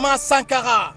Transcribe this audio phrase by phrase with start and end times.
[0.00, 0.94] Thomas Sankara,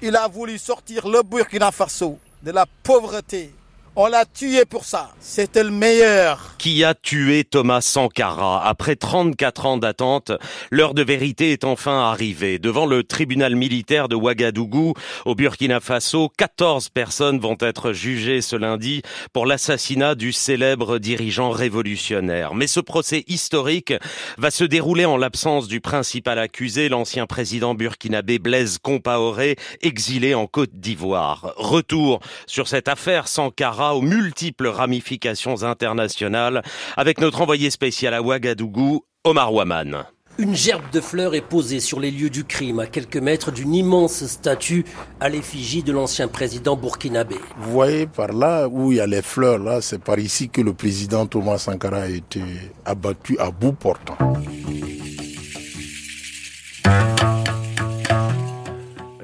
[0.00, 3.54] il a voulu sortir le Burkina Faso de la pauvreté,
[4.00, 5.10] on l'a tué pour ça.
[5.18, 6.54] C'était le meilleur.
[6.58, 10.30] Qui a tué Thomas Sankara Après 34 ans d'attente,
[10.70, 12.60] l'heure de vérité est enfin arrivée.
[12.60, 14.94] Devant le tribunal militaire de Ouagadougou,
[15.26, 19.02] au Burkina Faso, 14 personnes vont être jugées ce lundi
[19.32, 22.54] pour l'assassinat du célèbre dirigeant révolutionnaire.
[22.54, 23.94] Mais ce procès historique
[24.36, 30.46] va se dérouler en l'absence du principal accusé, l'ancien président burkinabé Blaise Compaoré, exilé en
[30.46, 31.52] Côte d'Ivoire.
[31.56, 36.62] Retour sur cette affaire Sankara aux multiples ramifications internationales
[36.96, 40.04] avec notre envoyé spécial à Ouagadougou, Omar Waman.
[40.40, 43.74] Une gerbe de fleurs est posée sur les lieux du crime, à quelques mètres d'une
[43.74, 44.84] immense statue
[45.18, 47.34] à l'effigie de l'ancien président burkinabé.
[47.56, 50.60] Vous voyez par là où il y a les fleurs, là, c'est par ici que
[50.60, 52.40] le président Thomas Sankara a été
[52.84, 54.16] abattu à bout portant.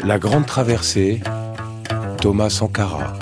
[0.05, 1.21] La grande traversée,
[2.21, 3.13] Thomas Sankara.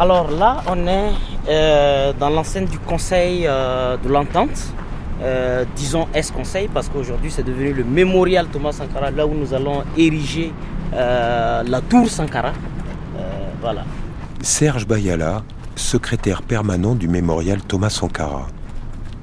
[0.00, 1.10] Alors là, on est
[1.46, 4.72] euh, dans l'enceinte du Conseil euh, de l'Entente.
[5.22, 9.84] Euh, disons S-Conseil parce qu'aujourd'hui c'est devenu le mémorial Thomas Sankara, là où nous allons
[9.98, 10.54] ériger
[10.94, 12.54] la tour Sankara.
[13.60, 13.84] voilà.
[14.40, 15.42] Serge Bayala,
[15.76, 18.46] secrétaire permanent du mémorial Thomas Sankara.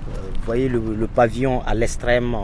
[0.05, 2.37] vous voyez le, le pavillon à l'extrême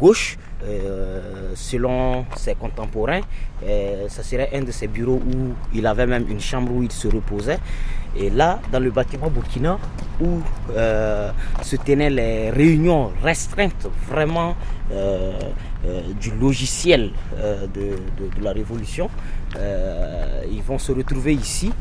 [0.00, 0.38] gauche.
[0.64, 3.20] Euh, selon ses contemporains,
[3.66, 6.92] euh, ce serait un de ses bureaux où il avait même une chambre où il
[6.92, 7.58] se reposait.
[8.16, 9.78] Et là, dans le bâtiment Burkina,
[10.20, 10.40] où
[10.76, 11.30] euh,
[11.62, 14.54] se tenaient les réunions restreintes vraiment
[16.20, 17.12] du logiciel
[17.74, 17.96] de,
[18.42, 19.08] la révolution,
[20.50, 21.72] ils vont se retrouver ici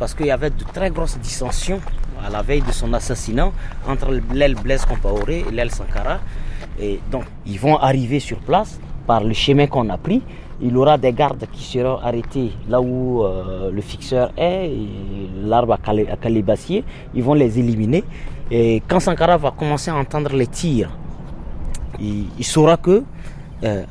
[0.00, 1.80] parce qu'il y avait de très grosses dissensions
[2.24, 3.50] à la veille de son assassinat
[3.86, 6.18] entre l'aile Blaise Compaoré et l'aile Sankara.
[6.80, 10.22] Et donc, ils vont arriver sur place par le chemin qu'on a pris.
[10.60, 14.70] Il y aura des gardes qui seront arrêtés là où euh, le fixeur est,
[15.44, 16.84] l'arbre à, calibassier.
[17.14, 18.04] Ils vont les éliminer.
[18.50, 20.90] Et quand Sankara va commencer à entendre les tirs,
[22.00, 23.02] il, saura que
[23.64, 23.84] euh,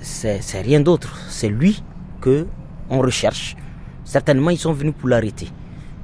[0.00, 1.18] c'est rien d'autre.
[1.28, 1.82] C'est lui
[2.20, 2.46] que
[2.88, 3.56] on recherche.
[4.04, 5.48] Certainement, ils sont venus pour l'arrêter.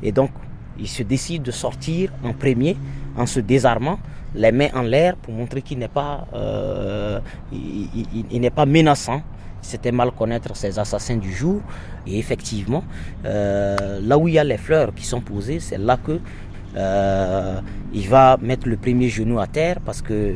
[0.02, 0.30] Et donc,
[0.78, 2.76] il se décide de sortir en premier
[3.16, 3.98] en se désarmant
[4.34, 7.20] les mains en l'air pour montrer qu'il n'est pas, euh,
[7.52, 9.22] il, n'est pas menaçant.
[9.60, 11.60] C'était mal connaître ces assassins du jour.
[12.06, 12.82] Et effectivement,
[13.24, 16.18] euh, là où il y a les fleurs qui sont posées, c'est là que
[16.74, 17.60] euh,
[17.92, 20.34] il va mettre le premier genou à terre parce que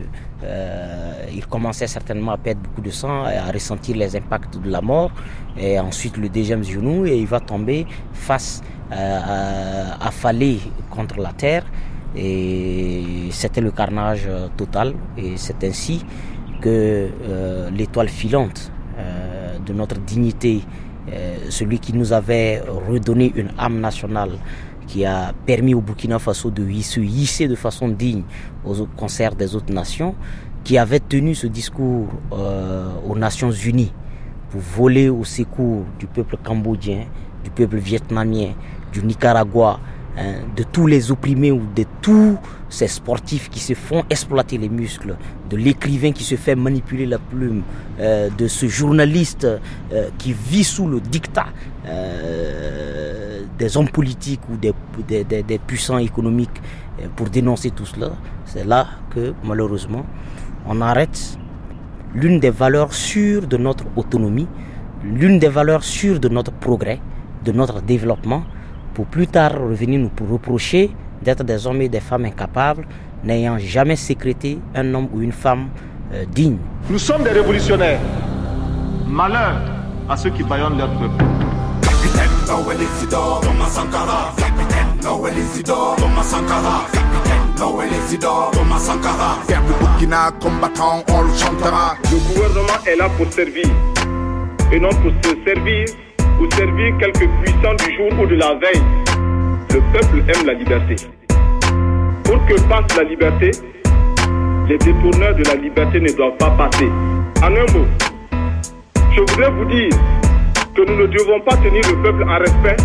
[1.35, 4.81] il commençait certainement à perdre beaucoup de sang et à ressentir les impacts de la
[4.81, 5.11] mort.
[5.59, 8.63] Et ensuite le deuxième genou et il va tomber face
[10.01, 11.65] affalé contre la terre.
[12.17, 14.95] Et c'était le carnage euh, total.
[15.19, 16.05] Et c'est ainsi
[16.61, 20.63] que euh, l'étoile filante euh, de notre dignité,
[21.51, 24.31] celui qui nous avait redonné une âme nationale,
[24.89, 28.25] qui a permis au Burkina Faso de se hisser de façon digne
[28.65, 30.17] aux concerts des autres nations,
[30.65, 32.09] qui avait tenu ce discours
[33.09, 33.93] aux Nations Unies
[34.51, 37.05] pour voler au secours du peuple cambodgien,
[37.45, 38.55] du peuple vietnamien,
[38.93, 39.79] du Nicaragua,
[40.19, 42.39] Hein, de tous les opprimés ou de tous
[42.71, 45.15] ces sportifs qui se font exploiter les muscles,
[45.51, 47.63] de l'écrivain qui se fait manipuler la plume,
[48.01, 51.49] euh, de ce journaliste euh, qui vit sous le dictat
[51.87, 54.73] euh, des hommes politiques ou des,
[55.25, 56.63] des puissants économiques
[57.15, 58.13] pour dénoncer tout cela,
[58.47, 60.07] c'est là que malheureusement
[60.67, 61.39] on arrête
[62.15, 64.49] l'une des valeurs sûres de notre autonomie,
[65.05, 67.01] l'une des valeurs sûres de notre progrès,
[67.45, 68.45] de notre développement,
[68.97, 70.91] pour plus tard revenir nous reprocher
[71.21, 72.87] d'être des hommes et des femmes incapables,
[73.23, 75.69] n'ayant jamais sécrété un homme ou une femme
[76.15, 76.57] euh, digne.
[76.89, 78.01] Nous sommes des révolutionnaires.
[79.07, 79.61] Malheur
[80.09, 81.23] à ceux qui baillonnent leur peuple.
[92.11, 93.67] Le gouvernement est là pour servir
[94.73, 95.87] et non pour se servir
[96.41, 98.83] ou servir quelques puissants du jour ou de la veille.
[99.73, 100.97] Le peuple aime la liberté.
[102.25, 103.51] Pour que passe la liberté,
[104.69, 106.91] les détourneurs de la liberté ne doivent pas passer.
[107.43, 107.87] En un mot,
[109.15, 109.91] je voudrais vous dire
[110.75, 112.77] que nous ne devons pas tenir le peuple en respect,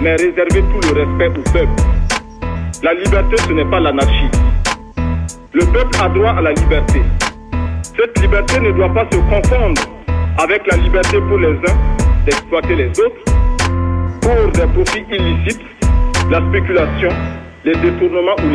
[0.00, 1.82] mais réserver tout le respect au peuple.
[2.82, 4.30] La liberté, ce n'est pas l'anarchie.
[5.52, 7.02] Le peuple a droit à la liberté.
[7.82, 9.82] Cette liberté ne doit pas se confondre
[10.38, 13.24] avec la liberté pour les uns d'exploiter les autres
[14.20, 15.60] pour des profits illicites,
[16.30, 17.10] la spéculation,
[17.64, 18.50] les détournements ou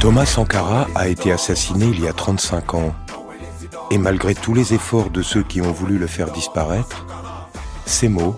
[0.00, 2.94] Thomas Sankara a été assassiné il y a 35 ans.
[3.90, 7.06] Et malgré tous les efforts de ceux qui ont voulu le faire disparaître,
[7.84, 8.36] ses mots,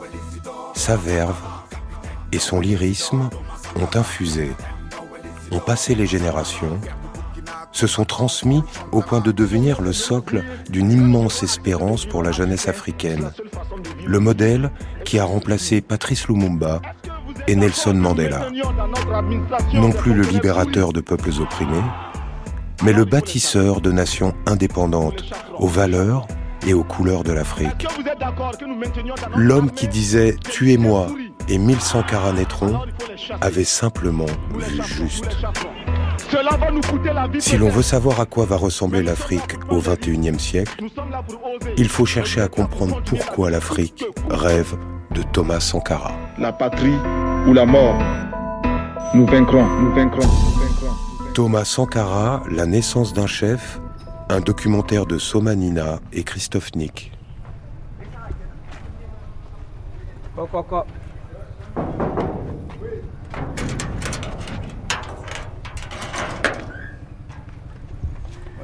[0.75, 1.37] sa verve
[2.33, 3.29] et son lyrisme
[3.77, 4.53] ont infusé,
[5.51, 6.79] ont passé les générations,
[7.73, 8.63] se sont transmis
[8.93, 13.31] au point de devenir le socle d'une immense espérance pour la jeunesse africaine,
[14.07, 14.71] le modèle
[15.05, 16.81] qui a remplacé Patrice Lumumba
[17.47, 18.49] et Nelson Mandela.
[19.75, 21.83] Non plus le libérateur de peuples opprimés,
[22.83, 25.25] mais le bâtisseur de nations indépendantes
[25.59, 26.27] aux valeurs
[26.67, 27.87] et aux couleurs de l'Afrique.
[29.37, 31.09] L'homme qui disait Tuez-moi
[31.49, 32.81] et 1100 carats naîtront
[33.41, 34.27] avait simplement
[34.57, 35.39] vu juste.
[37.41, 40.85] Si l'on veut savoir à quoi va ressembler l'Afrique au XXIe siècle,
[41.77, 44.77] il faut chercher à comprendre pourquoi l'Afrique rêve
[45.13, 46.13] de Thomas Sankara.
[46.39, 46.97] La patrie
[47.47, 47.99] ou la mort,
[49.15, 50.27] nous vaincrons, nous vaincrons.
[50.27, 51.33] Nous vaincrons.
[51.35, 53.81] Thomas Sankara, La naissance d'un chef,
[54.29, 57.13] un documentaire de Somanina et Christophe Nick.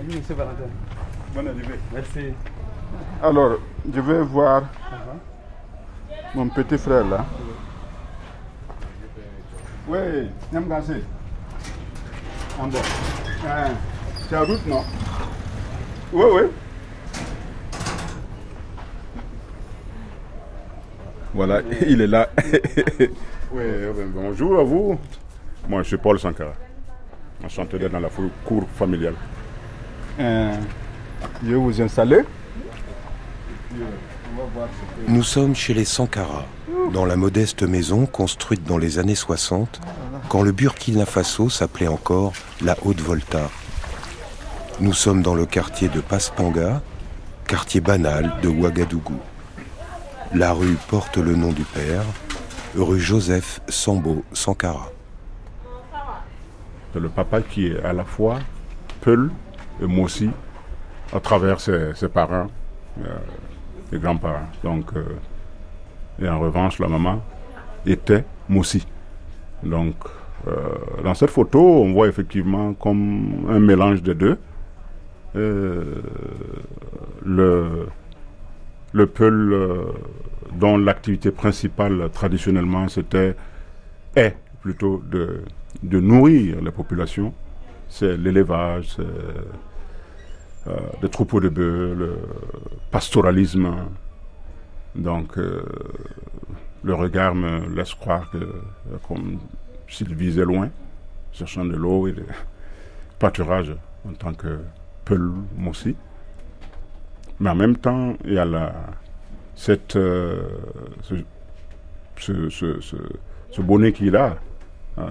[0.06, 0.64] Oui, monsieur Valentin.
[1.34, 1.78] Bonne arrivée.
[1.92, 2.34] Merci.
[3.22, 3.58] Alors,
[3.92, 4.64] je vais voir
[6.34, 7.24] mon petit frère là.
[9.88, 9.98] Oui,
[10.52, 10.92] Nyamgase.
[12.60, 12.66] En.
[12.66, 13.72] Hein,
[14.28, 14.82] C'est en route, non?
[16.12, 16.42] Oui, oui.
[21.32, 22.28] Voilà, il est là.
[23.52, 23.62] oui,
[23.96, 24.98] ben, bonjour à vous.
[25.66, 26.52] Moi, je suis Paul Sankara.
[27.42, 28.10] Enchanté d'être dans la
[28.44, 29.14] cour familiale.
[30.20, 30.56] Euh,
[31.44, 32.20] je vous installer.
[35.08, 36.44] Nous sommes chez les Sankara,
[36.92, 39.80] dans la modeste maison construite dans les années 60,
[40.28, 42.32] quand le Burkina Faso s'appelait encore
[42.62, 43.50] la Haute-Volta.
[44.80, 46.82] Nous sommes dans le quartier de Paspanga,
[47.46, 49.18] quartier banal de Ouagadougou.
[50.34, 52.02] La rue porte le nom du père,
[52.76, 54.90] rue Joseph Sambo Sankara.
[56.92, 58.38] C'est le papa qui est à la fois
[59.00, 59.30] Peul
[59.80, 60.30] et Mossi
[61.12, 62.48] à travers ses, ses parents,
[63.04, 63.16] euh,
[63.92, 64.48] les grands-parents.
[64.62, 65.04] Donc, euh,
[66.20, 67.22] et en revanche, la maman
[67.86, 68.86] était Mossi.
[69.62, 69.96] Donc,
[70.46, 70.52] euh,
[71.02, 74.38] dans cette photo, on voit effectivement comme un mélange des deux.
[75.34, 76.02] Le,
[78.92, 79.82] le Peul, euh,
[80.52, 83.34] dont l'activité principale traditionnellement c'était,
[84.14, 85.42] est plutôt de,
[85.82, 87.34] de nourrir les populations,
[87.94, 89.02] c'est l'élevage, c'est
[90.66, 92.18] euh, des troupeaux de bœufs, le
[92.90, 93.72] pastoralisme.
[94.96, 95.64] Donc, euh,
[96.82, 98.58] le regard me laisse croire que, euh,
[99.06, 99.38] comme
[99.86, 100.70] s'il visait loin,
[101.32, 102.24] cherchant de l'eau et de
[103.20, 103.72] pâturage
[104.08, 104.58] en tant que
[105.04, 105.30] peul
[105.68, 105.94] aussi.
[107.38, 108.72] Mais en même temps, il y a la,
[109.54, 110.48] cette, euh,
[112.16, 114.36] ce, ce, ce, bonnet qu'il a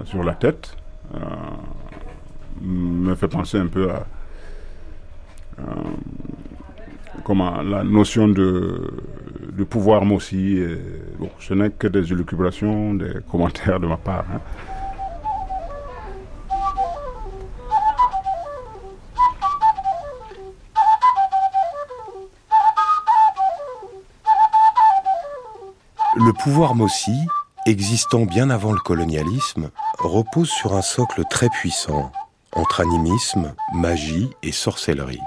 [0.04, 0.76] sur la tête
[2.60, 4.06] me fait penser un peu à
[7.24, 8.92] comment la notion de,
[9.68, 10.78] pouvoir et,
[11.18, 14.24] bon, ce n'est que des élucubrations, des commentaires de ma part.
[14.32, 14.40] hein.
[26.16, 27.26] Le pouvoir Mossi,
[27.66, 32.12] existant bien avant le colonialisme, repose sur un socle très puissant,
[32.54, 35.20] entre animisme, magie et sorcellerie.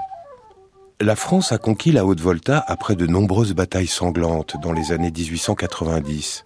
[1.00, 6.44] La France a conquis la Haute-Volta après de nombreuses batailles sanglantes dans les années 1890,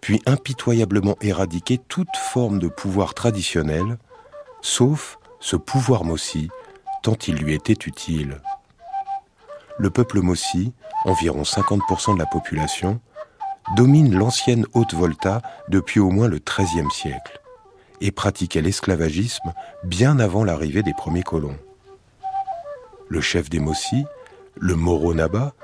[0.00, 3.98] puis impitoyablement éradiqué toute forme de pouvoir traditionnel,
[4.60, 6.48] sauf ce pouvoir Mossi,
[7.02, 8.40] tant il lui était utile.
[9.78, 10.72] Le peuple Mossi,
[11.04, 13.00] environ 50% de la population,
[13.74, 17.40] domine l'ancienne Haute-Volta depuis au moins le XIIIe siècle
[18.00, 19.52] et pratiquait l'esclavagisme
[19.84, 21.58] bien avant l'arrivée des premiers colons.
[23.08, 24.04] Le chef des Mossi,
[24.56, 25.54] le Moro Naba,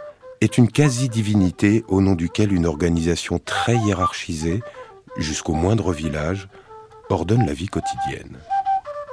[0.41, 4.63] est une quasi-divinité au nom duquel une organisation très hiérarchisée,
[5.17, 6.49] jusqu'au moindre village,
[7.11, 8.39] ordonne la vie quotidienne.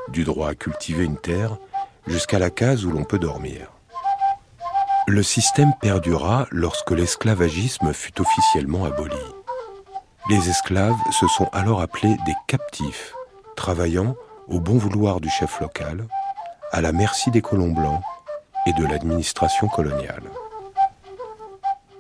[0.10, 1.58] Du droit à cultiver une terre
[2.08, 3.72] jusqu'à la case où l'on peut dormir.
[5.08, 9.16] Le système perdura lorsque l'esclavagisme fut officiellement aboli.
[10.30, 13.16] Les esclaves se sont alors appelés des captifs,
[13.56, 14.16] travaillant
[14.48, 16.06] au bon vouloir du chef local,
[16.72, 18.04] à la merci des colons blancs
[18.68, 20.22] et de l'administration coloniale.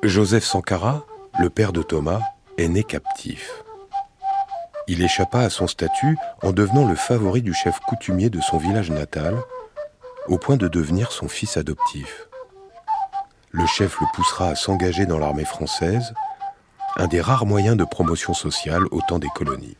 [0.03, 1.07] Joseph Sankara,
[1.39, 2.21] le père de Thomas,
[2.59, 3.63] est né captif.
[4.87, 8.91] Il échappa à son statut en devenant le favori du chef coutumier de son village
[8.91, 9.37] natal,
[10.27, 12.27] au point de devenir son fils adoptif.
[13.49, 16.13] Le chef le poussera à s'engager dans l'armée française,
[16.97, 19.77] un des rares moyens de promotion sociale au temps des colonies.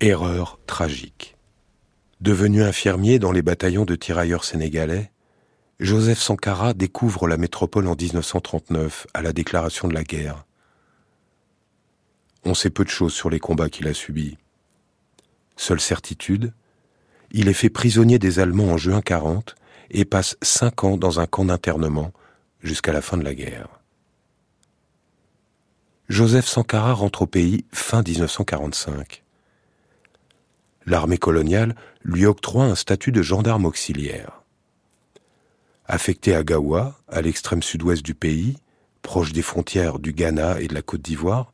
[0.00, 1.36] Erreur tragique.
[2.20, 5.10] Devenu infirmier dans les bataillons de tirailleurs sénégalais,
[5.80, 10.44] Joseph Sankara découvre la métropole en 1939 à la déclaration de la guerre.
[12.44, 14.38] On sait peu de choses sur les combats qu'il a subis.
[15.56, 16.52] Seule certitude,
[17.30, 19.54] il est fait prisonnier des Allemands en juin 40
[19.90, 22.12] et passe cinq ans dans un camp d'internement
[22.62, 23.68] jusqu'à la fin de la guerre.
[26.08, 29.22] Joseph Sankara rentre au pays fin 1945.
[30.84, 34.42] L'armée coloniale lui octroie un statut de gendarme auxiliaire.
[35.86, 38.56] Affecté à Gawa, à l'extrême sud-ouest du pays,
[39.02, 41.52] proche des frontières du Ghana et de la Côte d'Ivoire,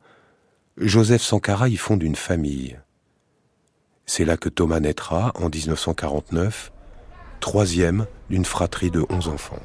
[0.77, 2.79] Joseph Sankara y fonde une famille.
[4.05, 6.71] C'est là que Thomas naîtra en 1949,
[7.39, 9.61] troisième d'une fratrie de onze enfants.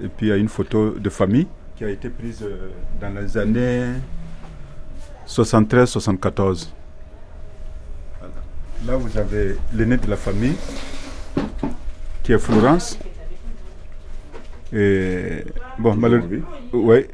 [0.00, 1.46] Et puis il y a une photo de famille
[1.76, 2.70] qui a été prise euh,
[3.00, 3.92] dans les années
[5.26, 6.68] 73-74.
[8.86, 10.56] Là, vous avez l'aîné de la famille,
[12.24, 12.98] qui est Florence.
[14.72, 15.44] Et
[15.78, 17.06] bon, malheureusement, oui,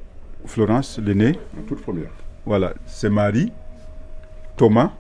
[0.47, 1.39] Florence, l'aîné.
[1.67, 2.11] Toute première.
[2.47, 3.53] Voilà, c'est Marie,
[4.57, 4.93] Thomas,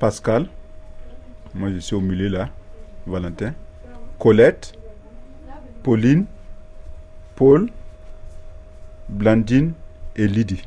[0.00, 0.48] Pascal.
[1.54, 2.48] Moi, je suis au milieu là,
[3.06, 3.52] Valentin.
[4.18, 4.72] Colette,
[5.82, 6.26] Pauline,
[7.34, 7.68] Paul,
[9.08, 9.72] Blandine
[10.16, 10.62] et Lydie.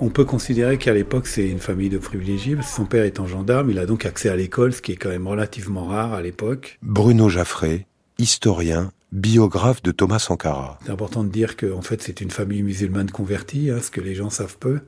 [0.00, 2.56] On peut considérer qu'à l'époque, c'est une famille de privilégiés.
[2.62, 5.28] Son père étant gendarme, il a donc accès à l'école, ce qui est quand même
[5.28, 6.78] relativement rare à l'époque.
[6.82, 7.86] Bruno Jaffré,
[8.18, 10.78] historien, biographe de Thomas Sankara.
[10.84, 14.14] C'est important de dire qu'en fait, c'est une famille musulmane convertie, hein, ce que les
[14.14, 14.80] gens savent peu.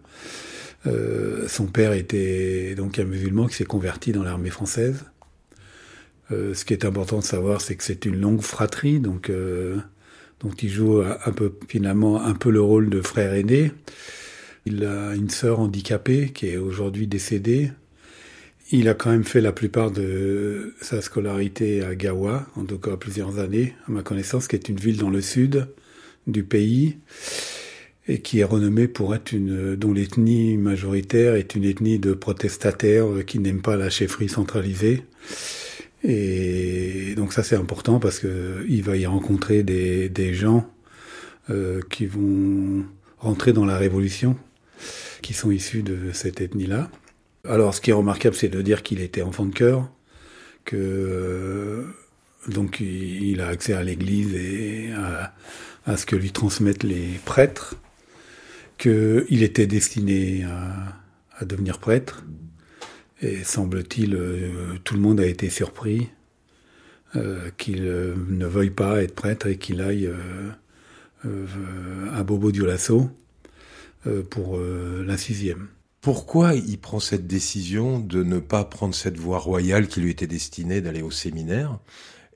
[0.87, 5.05] Euh, son père était donc un musulman qui s'est converti dans l'armée française.
[6.33, 9.77] Euh, ce qui est important de savoir, c'est que c'est une longue fratrie, donc euh,
[10.63, 13.73] il joue un peu finalement un peu le rôle de frère aîné.
[14.65, 17.71] Il a une sœur handicapée qui est aujourd'hui décédée.
[18.73, 22.97] Il a quand même fait la plupart de sa scolarité à Gawa, en tout cas
[22.97, 25.69] plusieurs années, à ma connaissance, qui est une ville dans le sud
[26.27, 26.99] du pays
[28.09, 33.07] et qui est renommée pour être une, dont l'ethnie majoritaire est une ethnie de protestataires
[33.25, 35.05] qui n'aiment pas la chefferie centralisée.
[36.03, 40.71] Et donc ça c'est important parce que il va y rencontrer des, gens
[41.51, 42.85] euh, qui vont
[43.19, 44.37] rentrer dans la révolution,
[45.23, 46.91] qui sont issus de cette ethnie-là.
[47.49, 49.89] Alors, ce qui est remarquable, c'est de dire qu'il était enfant de cœur,
[50.65, 51.85] que euh,
[52.49, 54.91] donc il a accès à l'Église et
[55.87, 57.77] à, ce que lui transmettent les prêtres,
[58.79, 62.25] qu'il était destiné à, devenir prêtre.
[63.23, 66.09] Et semble-t-il, euh, tout le monde a été surpris
[67.15, 70.11] euh, qu'il ne veuille pas être prêtre et qu'il aille
[72.13, 73.11] à Bobo Dioulasso
[74.31, 75.69] pour la sixième.
[76.01, 80.29] Pourquoi il prend cette décision de ne pas prendre cette voie royale qui lui était
[80.29, 81.81] destinée d'aller au séminaire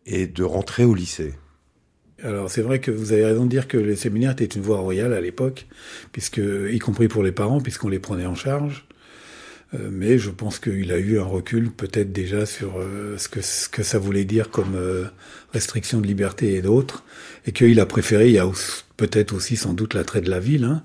[0.07, 1.35] et de rentrer au lycée?
[2.23, 4.81] Alors c'est vrai que vous avez raison de dire que le séminaire était une voie
[4.81, 5.69] royale à l'époque,
[6.13, 8.87] puisque y compris pour les parents, puisqu'on les prenait en charge.
[9.75, 13.41] Euh, mais je pense qu'il a eu un recul peut-être déjà sur euh, ce, que,
[13.41, 15.05] ce que ça voulait dire comme euh,
[15.53, 17.05] restriction de liberté et d'autres,
[17.47, 18.51] et qu'il a préféré, il y a
[18.97, 20.83] peut-être aussi sans doute l'attrait de la ville, hein,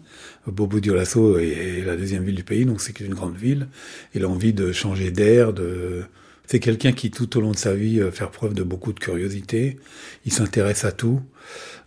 [0.48, 3.68] Bobo Dioulasso est la deuxième ville du pays, donc c'est une grande ville.
[4.14, 6.04] Il a envie de changer d'air, de...
[6.46, 9.80] C'est quelqu'un qui, tout au long de sa vie, fait preuve de beaucoup de curiosité.
[10.26, 11.20] Il s'intéresse à tout.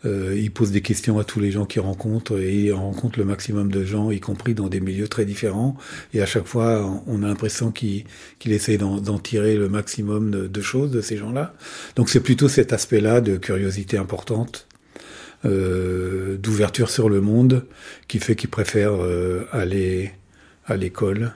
[0.04, 3.24] Euh, il pose des questions à tous les gens qu'il rencontre et il rencontre le
[3.24, 5.76] maximum de gens, y compris dans des milieux très différents.
[6.14, 8.04] Et à chaque fois, on a l'impression qu'il
[8.38, 11.54] qu'il essaie d'en tirer le maximum de, choses de ces gens-là.
[11.96, 14.68] Donc c'est plutôt cet aspect-là de curiosité importante
[15.44, 17.64] euh, d'ouverture sur le monde
[18.06, 20.12] qui fait qu'il préfère euh, aller
[20.66, 21.32] à l'école.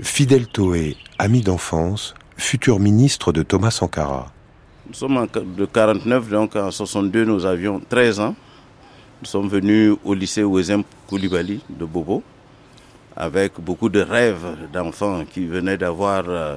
[0.00, 4.30] Fidel Toé, ami d'enfance, futur ministre de Thomas Sankara.
[4.86, 8.34] Nous sommes en de 49, donc en 62, nous avions 13 ans.
[9.22, 12.22] Nous sommes venus au lycée Ouezem Koulibaly de Bobo
[13.16, 16.56] avec beaucoup de rêves d'enfants qui venaient d'avoir euh,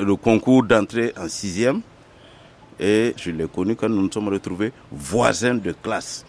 [0.00, 1.80] le concours d'entrée en sixième.
[2.78, 6.24] Et je l'ai connu quand nous nous sommes retrouvés voisins de classe.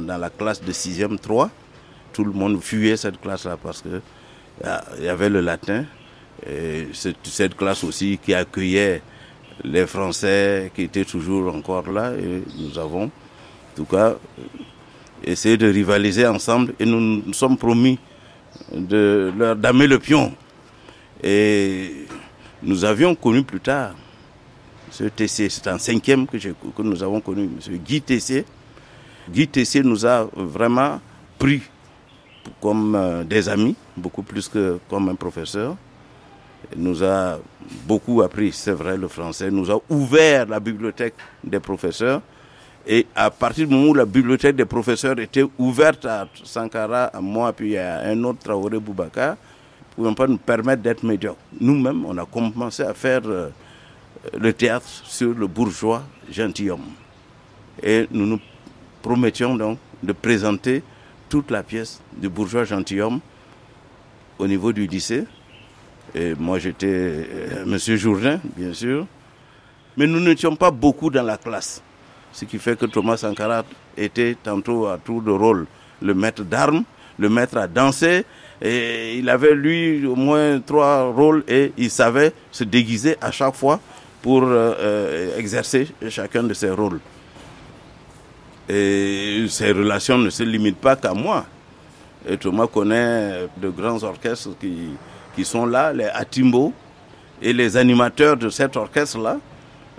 [0.00, 1.50] Dans la classe de sixième 3,
[2.14, 4.00] tout le monde fuyait cette classe-là parce que
[4.62, 5.84] il y avait le latin,
[6.46, 9.02] Et cette classe aussi qui accueillait
[9.62, 12.12] les Français qui étaient toujours encore là.
[12.12, 14.16] Et nous avons, en tout cas,
[15.22, 17.98] essayé de rivaliser ensemble et nous nous sommes promis
[18.72, 20.32] de leur damer le pion.
[21.22, 22.06] Et
[22.62, 23.94] nous avions connu plus tard
[24.94, 27.78] ce TC, c'est en cinquième que, que nous avons connu M.
[27.78, 28.44] Guy Tessier.
[29.28, 31.00] Guy Tessier nous a vraiment
[31.36, 31.62] pris
[32.60, 35.76] comme euh, des amis, beaucoup plus que comme un professeur.
[36.74, 37.38] Il nous a
[37.86, 39.50] beaucoup appris, c'est vrai, le français.
[39.50, 42.22] nous a ouvert la bibliothèque des professeurs.
[42.86, 47.20] Et à partir du moment où la bibliothèque des professeurs était ouverte à Sankara, à
[47.20, 51.38] moi, puis à un autre Traoré Boubacar, ne pouvions pas nous permettre d'être médiocres.
[51.60, 53.48] Nous-mêmes, on a commencé à faire euh,
[54.38, 56.84] le théâtre sur le bourgeois gentilhomme.
[57.82, 58.40] Et nous nous
[59.02, 60.82] promettions donc de présenter
[61.34, 63.18] toute la pièce du bourgeois gentilhomme
[64.38, 65.24] au niveau du lycée.
[66.14, 69.04] Et moi, j'étais euh, Monsieur Jourdain, bien sûr.
[69.96, 71.82] Mais nous n'étions pas beaucoup dans la classe.
[72.32, 73.64] Ce qui fait que Thomas Sankara
[73.96, 75.66] était tantôt à tour de rôle
[76.00, 76.84] le maître d'armes,
[77.18, 78.24] le maître à danser.
[78.62, 83.56] Et il avait, lui, au moins trois rôles et il savait se déguiser à chaque
[83.56, 83.80] fois
[84.22, 87.00] pour euh, euh, exercer chacun de ses rôles.
[88.68, 91.44] Et ces relations ne se limitent pas qu'à moi.
[92.26, 94.90] Et Thomas connaît de grands orchestres qui,
[95.34, 96.72] qui sont là, les Atimbo,
[97.42, 99.38] et les animateurs de cet orchestre-là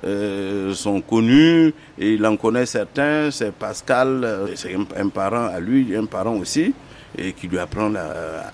[0.04, 5.60] euh, sont connus, et il en connaît certains, c'est Pascal, euh, c'est un, parent à
[5.60, 6.74] lui, un parent aussi,
[7.18, 8.52] et qui lui apprend la,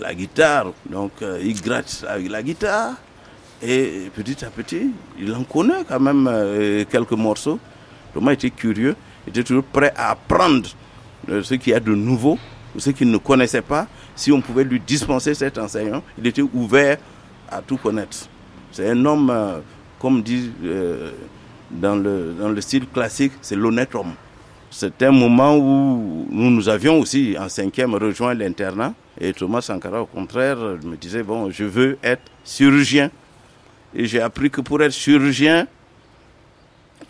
[0.00, 0.72] la guitare.
[0.88, 2.94] Donc euh, il gratte avec la guitare,
[3.62, 6.28] et petit à petit, il en connaît quand même
[6.90, 7.60] quelques morceaux.
[8.14, 10.68] Thomas était curieux, était toujours prêt à apprendre
[11.28, 12.38] ce qu'il y a de nouveau,
[12.76, 13.86] ce qu'il ne connaissait pas.
[14.14, 16.98] Si on pouvait lui dispenser cet enseignement, il était ouvert
[17.50, 18.28] à tout connaître.
[18.72, 19.58] C'est un homme, euh,
[19.98, 21.12] comme dit euh,
[21.70, 24.14] dans, le, dans le style classique, c'est l'honnête homme.
[24.70, 28.94] C'est un moment où nous, nous avions aussi, en cinquième, rejoint l'internat.
[29.20, 33.10] Et Thomas Sankara, au contraire, me disait, bon, je veux être chirurgien.
[33.94, 35.66] Et j'ai appris que pour être chirurgien,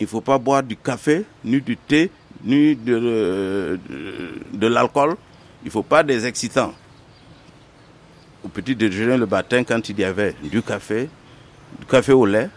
[0.03, 2.11] il ne faut pas boire du café, ni du thé,
[2.43, 3.79] ni de,
[4.51, 5.15] de, l'alcool.
[5.63, 6.73] Il ne faut pas des excitants.
[8.43, 11.07] Au petit déjeuner le matin, quand il y avait du café,
[11.79, 12.49] du café au lait,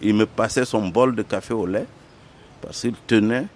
[0.00, 1.86] il me passait son bol de café au lait
[2.62, 3.46] parce qu'il tenait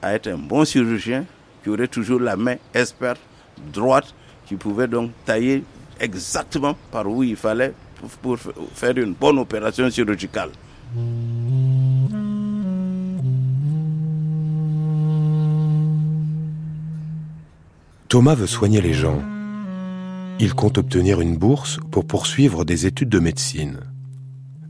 [0.00, 1.26] à être un bon chirurgien
[1.62, 3.20] qui aurait toujours la main experte,
[3.74, 4.14] droite,
[4.46, 5.64] qui pouvait donc tailler
[6.00, 7.74] exactement par où il fallait
[8.22, 8.38] pour
[8.72, 10.48] faire une bonne opération chirurgicale.
[18.08, 19.22] Thomas veut soigner les gens.
[20.40, 23.80] Il compte obtenir une bourse pour poursuivre des études de médecine.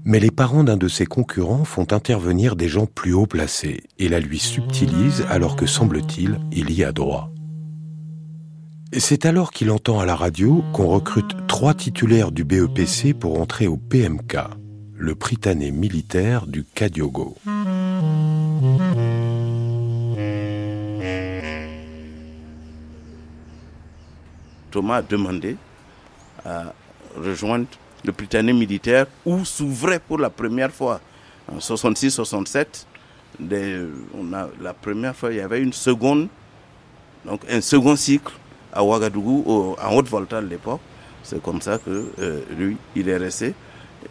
[0.05, 4.09] Mais les parents d'un de ses concurrents font intervenir des gens plus haut placés et
[4.09, 7.31] la lui subtilisent alors que, semble-t-il, il y a droit.
[8.96, 13.68] C'est alors qu'il entend à la radio qu'on recrute trois titulaires du BEPC pour entrer
[13.68, 14.37] au PMK,
[14.96, 17.37] le Prytanée militaire du Kadiogo.
[24.70, 25.57] Thomas a demandé
[26.44, 26.72] à
[27.16, 27.66] rejoindre
[28.04, 31.00] le Britannique militaire où s'ouvrait pour la première fois
[31.50, 32.87] en 66-67.
[33.40, 36.28] On a la première fois, il y avait une seconde,
[37.24, 38.33] donc un second cycle
[38.72, 40.81] à Ouagadougou, en Haute-Volta à l'époque.
[41.22, 43.54] C'est comme ça que euh, lui, il est resté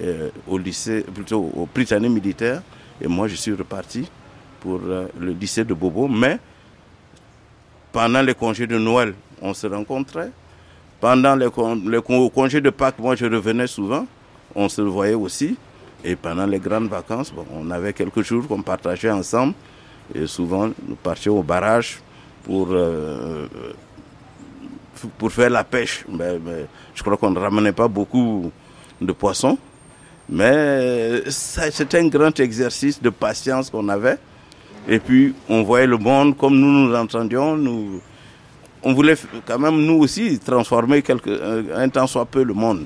[0.02, 2.62] euh, au lycée, plutôt au Britannique militaire,
[3.02, 4.10] et moi je suis reparti
[4.60, 6.08] pour euh, le lycée de Bobo.
[6.08, 6.40] Mais
[7.92, 10.32] pendant les congés de Noël, on se rencontrait.
[11.00, 11.50] Pendant les,
[12.34, 14.06] congés de Pâques, moi je revenais souvent,
[14.56, 15.56] on se voyait aussi.
[16.04, 19.54] Et pendant les grandes vacances, on avait quelques jours qu'on partageait ensemble.
[20.16, 22.00] Et souvent, nous partions au barrage
[22.44, 23.48] pour, euh,
[25.18, 26.06] pour faire la pêche.
[26.10, 26.40] Mais,
[26.96, 28.52] je crois qu'on ne ramenait pas beaucoup
[29.02, 29.58] de poissons.
[30.30, 34.18] Mais c'était un grand exercice de patience qu'on avait.
[34.88, 37.58] Et puis, on voyait le monde comme nous nous entendions.
[37.58, 38.02] Nous,
[38.84, 42.86] on voulait quand même nous aussi transformer quelque, un temps soit peu le monde.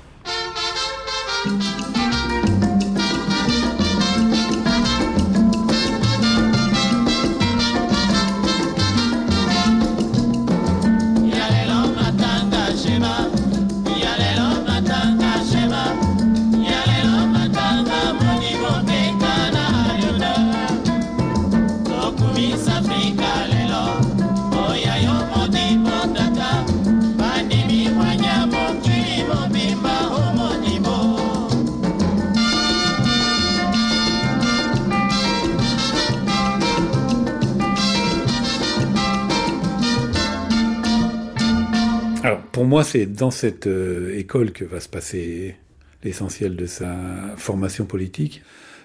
[42.84, 45.56] C'est dans cette euh, école que va se passer
[46.04, 46.96] l'essentiel de sa
[47.38, 48.42] formation politique.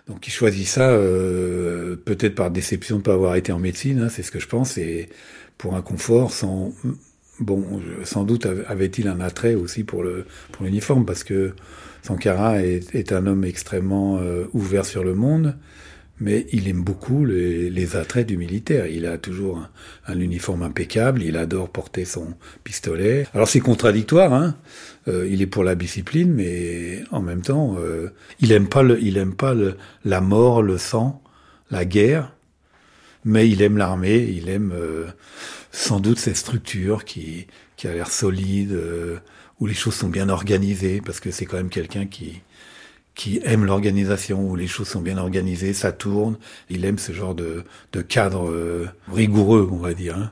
[0.09, 4.03] Donc, il choisit ça euh, peut-être par déception de ne pas avoir été en médecine,
[4.03, 5.09] hein, c'est ce que je pense, et
[5.59, 6.73] pour un confort sans...
[7.39, 11.53] Bon, sans doute avait-il un attrait aussi pour le pour l'uniforme parce que
[12.03, 15.55] Sankara est, est un homme extrêmement euh, ouvert sur le monde
[16.19, 18.87] mais il aime beaucoup les, les, attraits du militaire.
[18.87, 19.71] Il a toujours un,
[20.07, 23.27] un, uniforme impeccable, il adore porter son pistolet.
[23.35, 24.57] Alors c'est contradictoire, hein
[25.09, 29.01] euh, il est pour la discipline, mais en même temps, euh, il aime pas, le,
[29.03, 31.23] il aime pas le, la mort, le sang,
[31.71, 32.33] la guerre,
[33.25, 35.07] mais il aime l'armée, il aime euh,
[35.73, 39.19] sans doute cette structure qui, qui a l'air solide, euh,
[39.59, 42.41] où les choses sont bien organisées, parce que c'est quand même quelqu'un qui
[43.17, 46.37] qui aime l'organisation, où les choses sont bien organisées, ça tourne.
[46.71, 47.65] Il aime ce genre de,
[48.09, 50.17] cadre euh, rigoureux, on va dire.
[50.17, 50.31] Hein.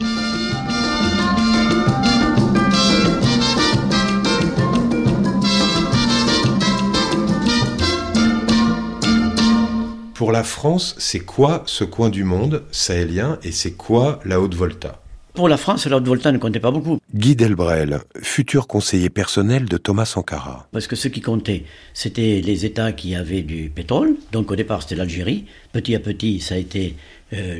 [10.15, 15.04] Pour la France, c'est quoi ce coin du monde sahélien et c'est quoi la Haute-Volta
[15.35, 16.99] pour la France, la Haute-Volta ne comptait pas beaucoup.
[17.13, 20.69] Guy Delbrel, futur conseiller personnel de Thomas Sankara.
[20.71, 24.15] Parce que ce qui comptait, c'était les États qui avaient du pétrole.
[24.31, 25.47] Donc au départ, c'était l'Algérie.
[25.73, 26.95] Petit à petit, ça a été
[27.33, 27.59] euh,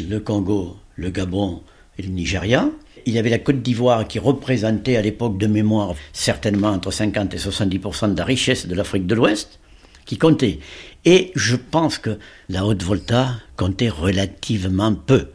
[0.00, 1.60] le, le Congo, le Gabon
[1.98, 2.70] et le Nigeria.
[3.04, 7.34] Il y avait la Côte d'Ivoire qui représentait à l'époque de mémoire certainement entre 50
[7.34, 9.60] et 70% de la richesse de l'Afrique de l'Ouest,
[10.06, 10.60] qui comptait.
[11.04, 15.28] Et je pense que la Haute-Volta comptait relativement peu.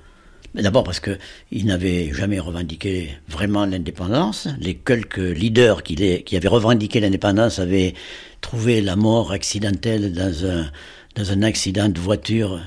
[0.56, 4.48] D'abord parce qu'il n'avait jamais revendiqué vraiment l'indépendance.
[4.60, 7.94] Les quelques leaders qui, les, avaient revendiqué l'indépendance avaient
[8.42, 10.72] trouvé la mort accidentelle dans un,
[11.16, 12.60] dans un accident de voiture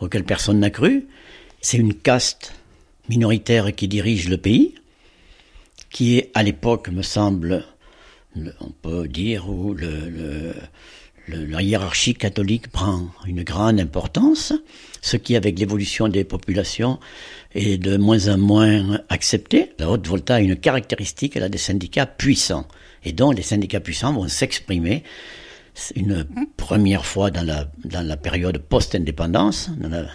[0.00, 1.06] auquel personne n'a cru.
[1.60, 2.54] C'est une caste
[3.10, 4.74] minoritaire qui dirige le pays,
[5.90, 7.64] qui est à l'époque, me semble,
[8.36, 10.54] on peut dire, où le, le
[11.28, 14.52] la hiérarchie catholique prend une grande importance,
[15.00, 16.98] ce qui, avec l'évolution des populations,
[17.54, 19.72] est de moins en moins accepté.
[19.78, 22.66] La Haute-Volta a une caractéristique, elle a des syndicats puissants,
[23.04, 25.04] et dont les syndicats puissants vont s'exprimer
[25.96, 30.06] une première fois dans la, dans la période post-indépendance, dans la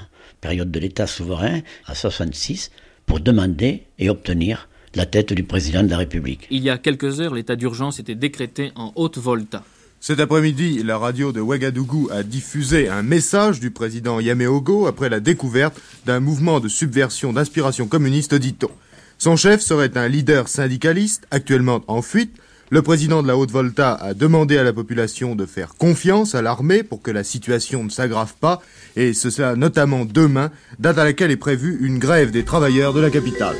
[0.42, 2.72] période de l'État souverain, à 66,
[3.06, 6.48] pour demander et obtenir la tête du président de la République.
[6.50, 9.64] Il y a quelques heures, l'état d'urgence était décrété en Haute-Volta.
[10.00, 15.20] Cet après-midi, la radio de Ouagadougou a diffusé un message du président Yameogo après la
[15.20, 18.70] découverte d'un mouvement de subversion d'inspiration communiste, dit-on.
[19.18, 22.38] Son chef serait un leader syndicaliste, actuellement en fuite.
[22.70, 26.84] Le président de la Haute-Volta a demandé à la population de faire confiance à l'armée
[26.84, 28.62] pour que la situation ne s'aggrave pas,
[28.96, 33.02] et ce sera notamment demain, date à laquelle est prévue une grève des travailleurs de
[33.02, 33.56] la capitale.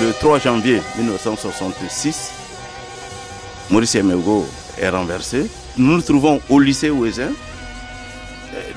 [0.00, 2.32] Le 3 janvier 1966,
[3.70, 4.46] Maurice Emego
[4.78, 5.50] est renversé.
[5.76, 7.32] Nous nous trouvons au lycée Ouézin.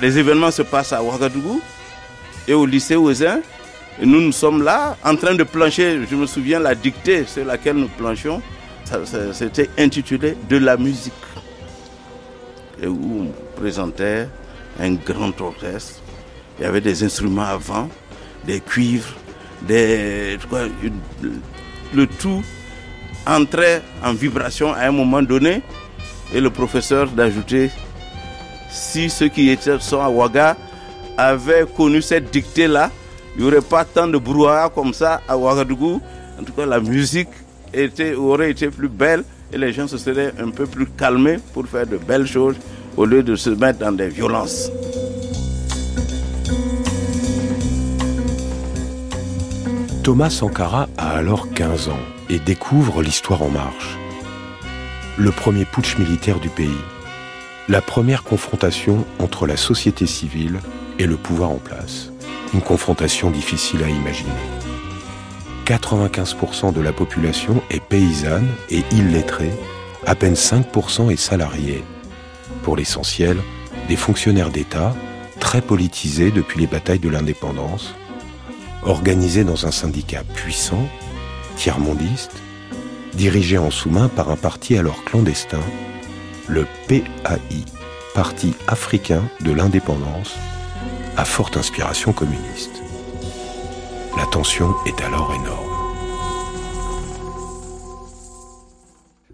[0.01, 1.62] Les événements se passent à Ouagadougou
[2.47, 3.39] et au lycée Ouézin.
[4.01, 5.99] Nous, nous sommes là en train de plancher.
[6.09, 8.41] Je me souviens la dictée sur laquelle nous planchions.
[9.31, 11.13] C'était intitulé De la musique.
[12.81, 14.27] Et où on présentait
[14.79, 16.01] un grand orchestre.
[16.59, 17.88] Il y avait des instruments avant,
[18.45, 19.13] des cuivres,
[19.69, 20.38] le
[22.19, 22.43] tout
[23.26, 25.62] entrait en vibration à un moment donné
[26.34, 27.69] et le professeur d'ajouter
[28.73, 30.58] si ceux qui étaient, sont à Ouaga
[31.17, 32.89] avaient connu cette dictée-là,
[33.36, 36.02] il n'y aurait pas tant de brouhaha comme ça à Ouagadougou.
[36.39, 37.30] En tout cas, la musique
[37.71, 41.67] était, aurait été plus belle et les gens se seraient un peu plus calmés pour
[41.67, 42.56] faire de belles choses
[42.97, 44.71] au lieu de se mettre dans des violences.
[50.03, 53.97] Thomas Sankara a alors 15 ans et découvre l'histoire en marche.
[55.17, 56.83] Le premier putsch militaire du pays.
[57.69, 60.59] La première confrontation entre la société civile
[60.99, 62.11] et le pouvoir en place.
[62.53, 64.29] Une confrontation difficile à imaginer.
[65.67, 69.53] 95% de la population est paysanne et illettrée,
[70.05, 71.81] à peine 5% est salariée.
[72.61, 73.37] Pour l'essentiel,
[73.87, 74.93] des fonctionnaires d'État,
[75.39, 77.95] très politisés depuis les batailles de l'indépendance,
[78.86, 80.88] organisé dans un syndicat puissant,
[81.56, 82.41] tiers-mondiste,
[83.13, 85.62] dirigé en sous-main par un parti alors clandestin,
[86.48, 87.65] le PAI,
[88.13, 90.36] Parti africain de l'indépendance,
[91.17, 92.84] à forte inspiration communiste.
[94.15, 95.74] La tension est alors énorme.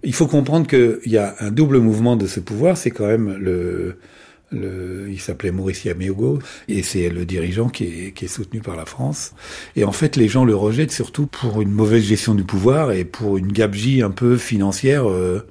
[0.04, 3.36] Il faut comprendre qu'il y a un double mouvement de ce pouvoir, c'est quand même
[3.36, 3.98] le,
[4.52, 8.76] Le, il s'appelait Maurice Yameogo et c'est le dirigeant qui est, qui est, soutenu par
[8.76, 9.34] la France.
[9.76, 13.06] Et en fait, les gens le rejettent surtout pour une mauvaise gestion du pouvoir et
[13.06, 15.10] pour une gabegie un peu financière.
[15.10, 15.46] Euh,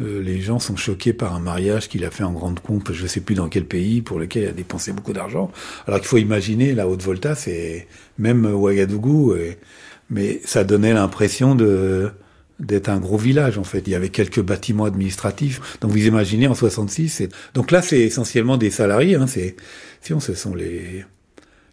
[0.00, 3.02] euh, les gens sont choqués par un mariage qu'il a fait en grande pompe, je
[3.02, 5.50] ne sais plus dans quel pays, pour lequel il a dépensé beaucoup d'argent.
[5.86, 7.86] Alors qu'il faut imaginer, la Haute-Volta, c'est
[8.18, 9.34] même Ouagadougou,
[10.10, 12.10] mais ça donnait l'impression de
[12.62, 13.82] d'être un gros village en fait.
[13.86, 15.78] Il y avait quelques bâtiments administratifs.
[15.80, 17.24] Donc vous imaginez en 66.
[17.54, 19.16] Donc là c'est essentiellement des salariés.
[19.16, 19.56] Hein, c'est
[20.00, 21.04] si on ce sont les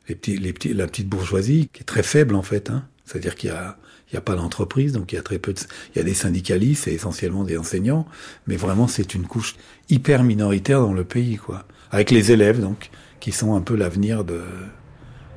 [0.07, 2.69] les petits les petits la petite bourgeoisie qui est très faible en fait.
[2.69, 2.85] Hein.
[3.05, 3.77] C'est-à-dire qu'il y a
[4.11, 5.59] il y a pas d'entreprise, donc il y a très peu de,
[5.93, 8.07] il y a des syndicalistes, c'est essentiellement des enseignants,
[8.47, 9.55] mais vraiment c'est une couche
[9.87, 11.65] hyper minoritaire dans le pays, quoi.
[11.91, 14.41] Avec les élèves, donc, qui sont un peu l'avenir de,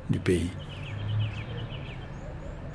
[0.08, 0.48] du pays.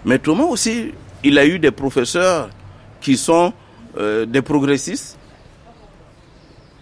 [0.05, 0.91] Mais Thomas aussi,
[1.23, 2.49] il a eu des professeurs
[3.01, 3.53] qui sont
[3.97, 5.17] euh, des progressistes.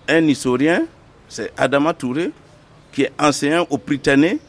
[0.07, 0.83] Un historien,
[1.27, 2.31] c'est Adama Touré,
[2.91, 4.39] qui est enseignant au Britannique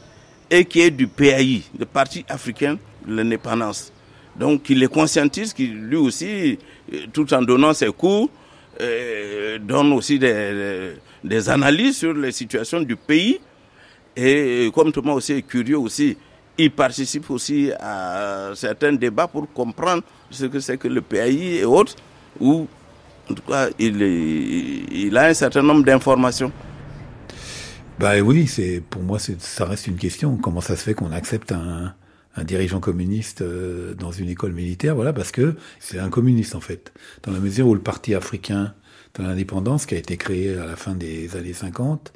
[0.51, 3.93] et qui est du PAI, le Parti africain de l'indépendance.
[4.39, 6.59] Donc il les conscientise, qui lui aussi,
[7.13, 8.29] tout en donnant ses cours,
[8.81, 10.93] euh, donne aussi des,
[11.25, 13.41] des, analyses sur les situations du pays.
[14.15, 16.17] Et comme Thomas aussi est curieux aussi,
[16.59, 21.65] il participe aussi à certains débats pour comprendre ce que c'est que le PAI et
[21.65, 21.97] autres,
[22.41, 22.67] où
[23.31, 26.53] en tout cas il, a un certain nombre d'informations.
[27.99, 30.37] Bah oui, c'est pour moi ça reste une question.
[30.37, 31.95] Comment ça se fait qu'on accepte un,
[32.37, 34.95] un dirigeant communiste euh, dans une école militaire?
[34.95, 36.93] Voilà, parce que c'est un communiste en fait.
[37.23, 38.75] Dans la mesure où le Parti africain
[39.23, 42.13] l'indépendance, qui a été créé à la fin des années 50,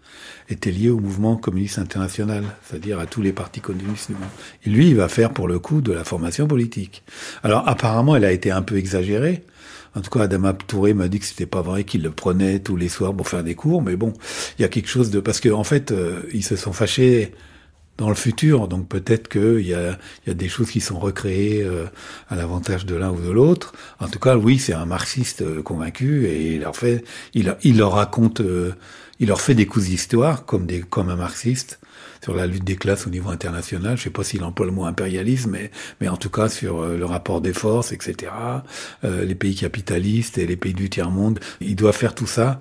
[0.48, 4.28] était lié au mouvement communiste international, c'est-à-dire à tous les partis communistes du monde.
[4.66, 7.02] Lui, il va faire pour le coup de la formation politique.
[7.42, 9.44] Alors apparemment, elle a été un peu exagérée.
[9.96, 12.76] En tout cas, Adama Touré m'a dit que c'était pas vrai qu'il le prenait tous
[12.76, 14.12] les soirs pour faire des cours, mais bon,
[14.58, 17.32] il y a quelque chose de parce que en fait, euh, ils se sont fâchés
[18.00, 18.66] dans le futur.
[18.66, 21.84] Donc peut-être qu'il y a, y a des choses qui sont recréées euh,
[22.28, 23.72] à l'avantage de l'un ou de l'autre.
[24.00, 27.92] En tout cas, oui, c'est un marxiste euh, convaincu et il leur fait, il, leur
[27.92, 28.72] raconte, euh,
[29.20, 31.78] il leur fait des coups d'histoire comme des, comme un marxiste
[32.24, 33.98] sur la lutte des classes au niveau international.
[33.98, 37.04] Je sais pas s'il emploie le mot impérialisme, mais, mais en tout cas sur le
[37.04, 38.30] rapport des forces, etc.
[39.02, 42.60] les pays capitalistes et les pays du tiers monde, il doit faire tout ça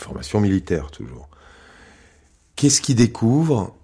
[0.00, 1.28] formation militaire toujours.
[2.56, 3.74] Qu'est-ce qu'il découvre?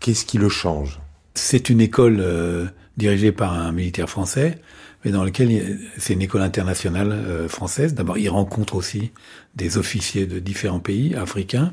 [0.00, 1.00] Qu'est-ce qui le change?
[1.34, 4.58] C'est une école euh, dirigée par un militaire français,
[5.04, 7.94] mais dans laquelle c'est une école internationale euh, française.
[7.94, 9.12] D'abord, il rencontre aussi
[9.54, 11.72] des officiers de différents pays africains.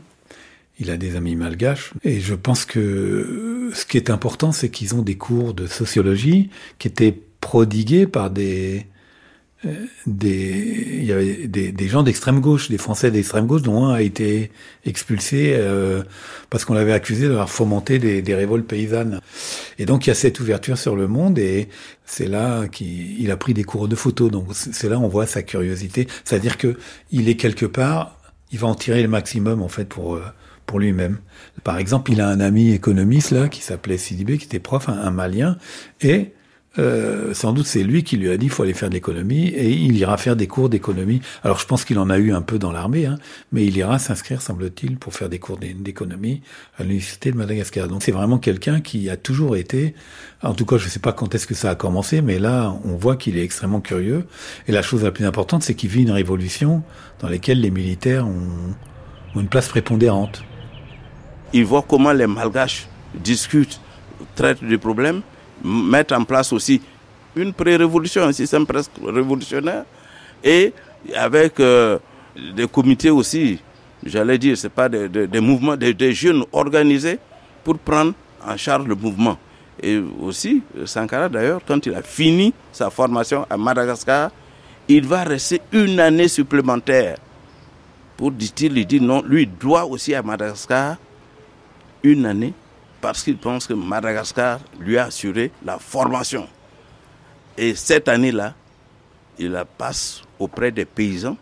[0.79, 1.93] Il a des amis malgaches.
[2.03, 5.67] Et je pense que euh, ce qui est important, c'est qu'ils ont des cours de
[5.67, 8.85] sociologie qui étaient prodigués par des,
[10.07, 13.93] des, il y avait des, des gens d'extrême gauche, des Français d'extrême gauche, dont un
[13.93, 14.51] a été
[14.85, 16.03] expulsé euh,
[16.49, 19.19] parce qu'on l'avait accusé d'avoir fomenté des, des, révoltes paysannes.
[19.77, 21.67] Et donc il y a cette ouverture sur le monde et
[22.05, 24.29] c'est là qu'il a pris des cours de photo.
[24.29, 26.77] Donc c'est là on voit sa curiosité, c'est-à-dire que
[27.11, 28.17] il est quelque part,
[28.51, 30.23] il va en tirer le maximum en fait pour euh,
[30.65, 31.17] pour lui-même.
[31.63, 35.09] Par exemple, il a un ami économiste là qui s'appelait Sidibé, qui était prof, un
[35.09, 35.57] Malien,
[35.99, 36.31] et
[36.77, 39.47] euh, sans doute c'est lui qui lui a dit il faut aller faire de l'économie
[39.47, 41.19] et il ira faire des cours d'économie.
[41.43, 43.17] Alors je pense qu'il en a eu un peu dans l'armée, hein,
[43.51, 46.41] mais il ira s'inscrire, semble-t-il, pour faire des cours d'économie
[46.77, 47.87] à l'université de Madagascar.
[47.87, 49.95] Donc c'est vraiment quelqu'un qui a toujours été,
[50.43, 52.75] en tout cas je ne sais pas quand est-ce que ça a commencé, mais là
[52.85, 54.27] on voit qu'il est extrêmement curieux.
[54.67, 56.83] Et la chose la plus importante, c'est qu'il vit une révolution
[57.19, 58.75] dans laquelle les militaires ont,
[59.35, 60.43] ont une place prépondérante.
[61.51, 63.81] Il voit comment les Malgaches discutent,
[64.35, 65.23] traitent des problèmes
[65.63, 66.81] mettre en place aussi
[67.35, 69.85] une pré-révolution, un système presque révolutionnaire,
[70.43, 70.73] et
[71.15, 71.97] avec euh,
[72.55, 73.59] des comités aussi,
[74.03, 77.19] j'allais dire, c'est pas des, des, mouvements, des, des, jeunes organisés
[77.63, 78.13] pour prendre
[78.45, 79.37] en charge le mouvement.
[79.81, 84.31] Et aussi, Sankara d'ailleurs, quand il a fini sa formation à Madagascar,
[84.87, 87.17] il va rester une année supplémentaire
[88.17, 90.97] pour, dit-il, il dit non, lui doit aussi à Madagascar
[92.03, 92.53] une année
[93.01, 96.47] parce qu'il pense que Madagascar lui a assuré la formation.
[97.57, 98.53] Et cette année-là,
[99.37, 101.37] il la passe auprès des paysans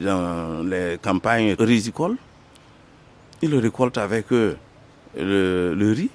[0.00, 2.16] dans les campagnes risicoles.
[3.42, 4.56] ils récoltent avec eux
[5.16, 6.10] le, riz.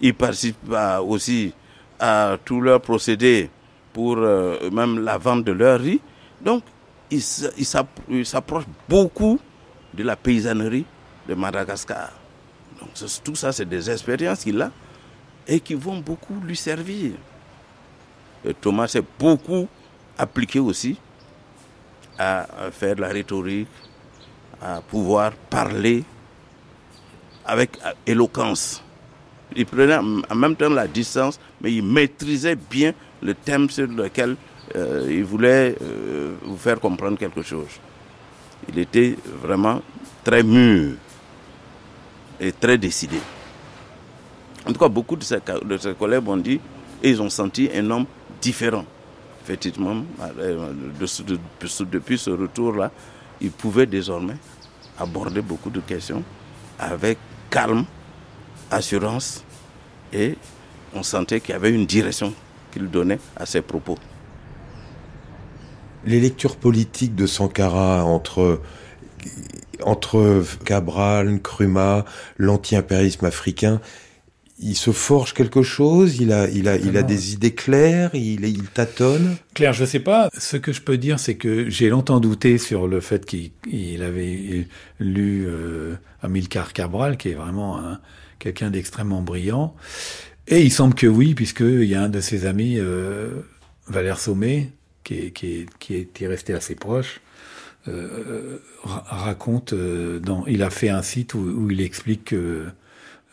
[0.00, 0.72] Ils participent
[1.06, 1.52] aussi
[1.98, 3.50] à tous leurs procédés
[3.92, 6.00] pour euh, même la vente de leur riz.
[6.40, 6.62] Donc,
[7.10, 9.38] ils s'approchent beaucoup
[9.92, 10.86] de la paysannerie
[11.28, 12.19] de Madagascar.
[12.80, 12.90] Donc,
[13.24, 14.70] tout ça, c'est des expériences qu'il a
[15.46, 17.12] et qui vont beaucoup lui servir.
[18.60, 19.68] Thomas s'est beaucoup
[20.16, 20.96] appliqué aussi
[22.18, 23.68] à faire de la rhétorique,
[24.60, 26.04] à pouvoir parler
[27.44, 28.82] avec éloquence.
[29.56, 34.36] Il prenait en même temps la distance, mais il maîtrisait bien le thème sur lequel
[34.76, 37.68] euh, il voulait euh, vous faire comprendre quelque chose.
[38.68, 39.82] Il était vraiment
[40.22, 40.94] très mûr
[42.40, 43.18] et très décidé.
[44.66, 45.38] En tout cas, beaucoup de ses,
[45.98, 46.60] collègues ont dit
[47.02, 48.06] et ils ont senti un homme
[48.40, 48.84] différent.
[49.42, 50.02] Effectivement,
[51.90, 52.90] depuis ce retour-là,
[53.40, 54.36] il pouvait désormais
[54.98, 56.22] aborder beaucoup de questions
[56.78, 57.84] avec calme,
[58.70, 59.42] assurance
[60.12, 60.36] et
[60.94, 62.32] on sentait qu'il y avait une direction
[62.70, 63.96] qu'il donnait à ses propos.
[66.04, 68.60] Les lectures politiques de Sankara entre
[69.84, 72.04] entre Cabral, Nkrumah,
[72.38, 73.80] l'anti-impérialisme africain,
[74.62, 78.44] il se forge quelque chose, il a, il a, il a des idées claires, il,
[78.44, 79.36] il tâtonne.
[79.54, 80.28] Claire, je sais pas.
[80.36, 84.66] Ce que je peux dire, c'est que j'ai longtemps douté sur le fait qu'il avait
[84.98, 87.80] lu euh, Amilcar Cabral, qui est vraiment
[88.38, 89.74] quelqu'un d'extrêmement brillant.
[90.46, 93.30] Et il semble que oui, puisqu'il y a un de ses amis, euh,
[93.86, 94.72] Valère Sommet,
[95.04, 97.20] qui, est, qui, qui était resté assez proche,
[98.84, 102.66] raconte, dans, il a fait un site où, il explique que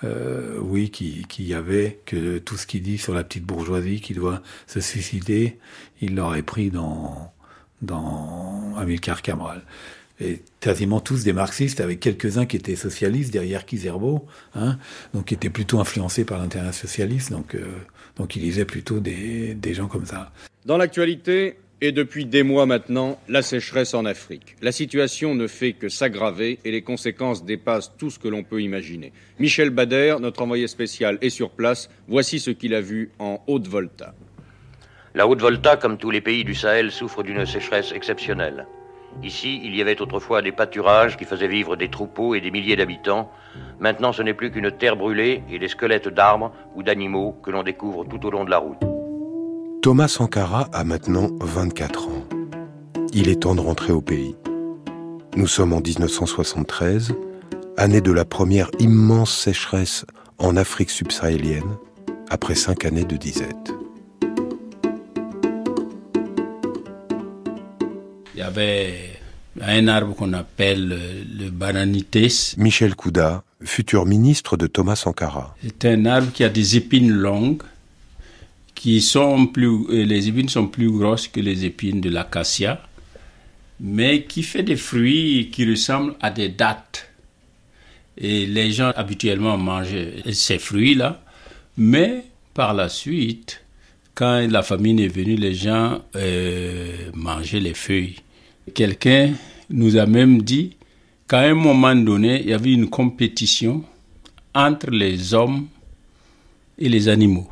[0.03, 3.99] euh, oui, qui, qui y avait que tout ce qu'il dit sur la petite bourgeoisie
[3.99, 5.57] qui doit se suicider,
[6.01, 7.31] il l'aurait pris dans
[7.81, 9.61] dans Amilcar Cabral.
[10.19, 14.79] Et quasiment tous des marxistes, avec quelques-uns qui étaient socialistes derrière Kizerbo, hein,
[15.13, 17.67] donc qui étaient plutôt influencés par l'intérêt socialiste, donc, euh,
[18.15, 20.31] donc il lisait plutôt des, des gens comme ça.
[20.65, 24.55] Dans l'actualité, et depuis des mois maintenant, la sécheresse en Afrique.
[24.61, 28.61] La situation ne fait que s'aggraver et les conséquences dépassent tout ce que l'on peut
[28.61, 29.13] imaginer.
[29.39, 31.89] Michel Bader, notre envoyé spécial, est sur place.
[32.07, 34.15] Voici ce qu'il a vu en Haute-Volta.
[35.13, 38.67] La Haute-Volta, comme tous les pays du Sahel, souffre d'une sécheresse exceptionnelle.
[39.23, 42.75] Ici, il y avait autrefois des pâturages qui faisaient vivre des troupeaux et des milliers
[42.75, 43.31] d'habitants.
[43.79, 47.63] Maintenant, ce n'est plus qu'une terre brûlée et des squelettes d'arbres ou d'animaux que l'on
[47.63, 48.96] découvre tout au long de la route.
[49.87, 52.25] Thomas Sankara a maintenant 24 ans.
[53.13, 54.35] Il est temps de rentrer au pays.
[55.37, 57.13] Nous sommes en 1973,
[57.77, 60.05] année de la première immense sécheresse
[60.39, 61.77] en Afrique subsahélienne,
[62.29, 63.71] après cinq années de disette.
[68.35, 68.93] Il y avait
[69.61, 70.99] un arbre qu'on appelle
[71.39, 72.55] le bananites.
[72.57, 75.55] Michel Kouda, futur ministre de Thomas Sankara.
[75.63, 77.63] C'est un arbre qui a des épines longues
[79.53, 82.81] plus, euh, les épines sont plus grosses que les épines de l'acacia,
[83.79, 87.09] mais qui fait des fruits qui ressemblent à des dattes.
[88.17, 89.95] Et les gens habituellement mangent
[90.31, 91.21] ces fruits-là,
[91.77, 92.23] mais
[92.53, 93.61] par la suite,
[94.15, 98.15] quand la famine est venue, les gens euh, mangeaient les feuilles.
[98.73, 99.33] Quelqu'un
[99.69, 100.75] nous a même dit
[101.27, 103.83] qu'à un moment donné, il y avait une compétition
[104.55, 105.67] entre les hommes
[106.79, 107.47] et les animaux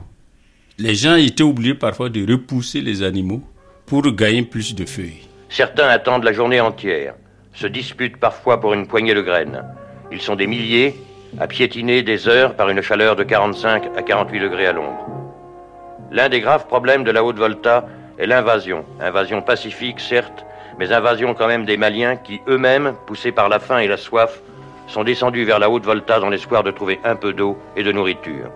[0.77, 3.41] les gens étaient obligés parfois de repousser les animaux
[3.85, 5.27] pour gagner plus de feuilles.
[5.47, 7.15] Certains attendent la journée entière,
[7.53, 9.63] se disputent parfois pour une poignée de graines.
[10.11, 10.93] Ils sont des milliers
[11.39, 15.07] à piétiner des heures par une chaleur de 45 à 48 degrés à l'ombre.
[16.11, 18.83] L'un des graves problèmes de la Haute-Volta est l'invasion.
[18.99, 20.45] Invasion pacifique, certes,
[20.77, 24.41] mais invasion quand même des Maliens qui, eux-mêmes, poussés par la faim et la soif,
[24.87, 28.51] sont descendus vers la Haute-Volta dans l'espoir de trouver un peu d'eau et de nourriture.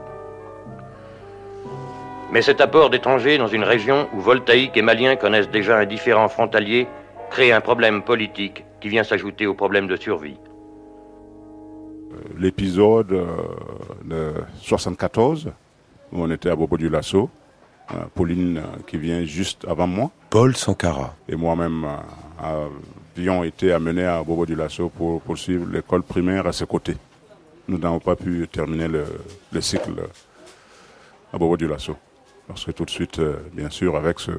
[2.32, 6.30] Mais cet apport d'étrangers dans une région où Voltaïque et Maliens connaissent déjà un différent
[6.30, 6.88] frontalier
[7.32, 10.38] crée un problème politique qui vient s'ajouter au problème de survie.
[12.12, 13.26] Euh, l'épisode euh,
[14.04, 15.48] de 74,
[16.12, 17.30] où on était à Bobo du Lasso,
[17.92, 20.12] euh, Pauline qui vient juste avant moi.
[20.30, 21.16] Paul Sankara.
[21.28, 21.88] Et moi-même
[23.18, 26.96] avions été amenés à Bobo du Lasso pour poursuivre l'école primaire à ses côtés.
[27.68, 29.06] Nous n'avons pas pu terminer le,
[29.52, 29.94] le cycle
[31.34, 31.96] à Bobo du Lasso.
[32.50, 34.32] Parce que tout de suite, euh, bien sûr, avec ce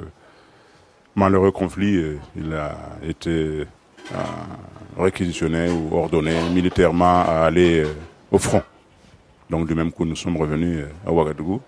[1.14, 3.64] malheureux conflit, euh, il a été euh,
[4.98, 7.86] réquisitionné ou ordonné militairement à aller
[8.32, 8.64] au front.
[9.48, 11.60] Donc du même coup, nous sommes revenus à Ouagadougou,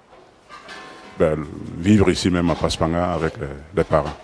[1.17, 1.39] ben,
[1.79, 3.35] vivre ici même à Paspanga avec
[3.77, 4.17] les parents.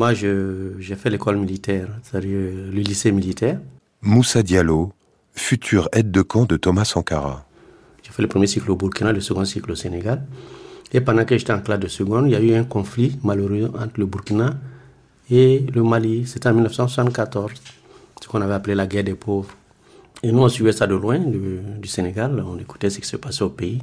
[0.00, 3.58] Moi, j'ai fait l'école militaire, c'est-à-dire le lycée militaire.
[4.00, 4.94] Moussa Diallo,
[5.34, 7.44] futur aide de camp de Thomas Sankara.
[8.02, 10.22] J'ai fait le premier cycle au Burkina, le second cycle au Sénégal.
[10.94, 13.70] Et pendant que j'étais en classe de seconde, il y a eu un conflit malheureux
[13.78, 14.54] entre le Burkina
[15.30, 16.26] et le Mali.
[16.26, 17.52] C'était en 1974,
[18.22, 19.50] ce qu'on avait appelé la guerre des pauvres.
[20.22, 22.42] Et nous, on suivait ça de loin, du, Sénégal.
[22.48, 23.82] On écoutait ce qui se passait au pays.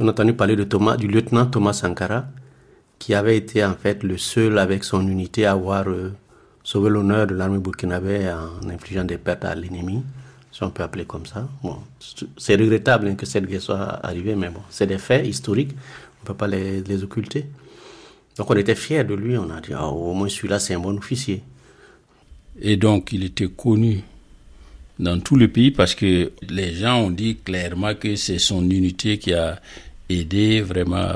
[0.00, 2.26] On a entendu parler de Thomas, du lieutenant Thomas Sankara,
[2.98, 6.12] qui avait été en fait le seul avec son unité à avoir euh,
[6.64, 10.02] sauvé l'honneur de l'armée burkinabé en infligeant des pertes à l'ennemi,
[10.50, 11.48] si on peut appeler comme ça.
[11.62, 11.78] Bon,
[12.36, 16.24] c'est regrettable hein, que cette guerre soit arrivée, mais bon, c'est des faits historiques, on
[16.24, 17.46] ne peut pas les, les, occulter.
[18.36, 20.80] Donc on était fiers de lui, on a dit, ah, au moins celui-là c'est un
[20.80, 21.42] bon officier.
[22.60, 24.02] Et donc il était connu
[24.98, 29.18] dans tout le pays parce que les gens ont dit clairement que c'est son unité
[29.18, 29.60] qui a
[30.08, 31.12] aidé vraiment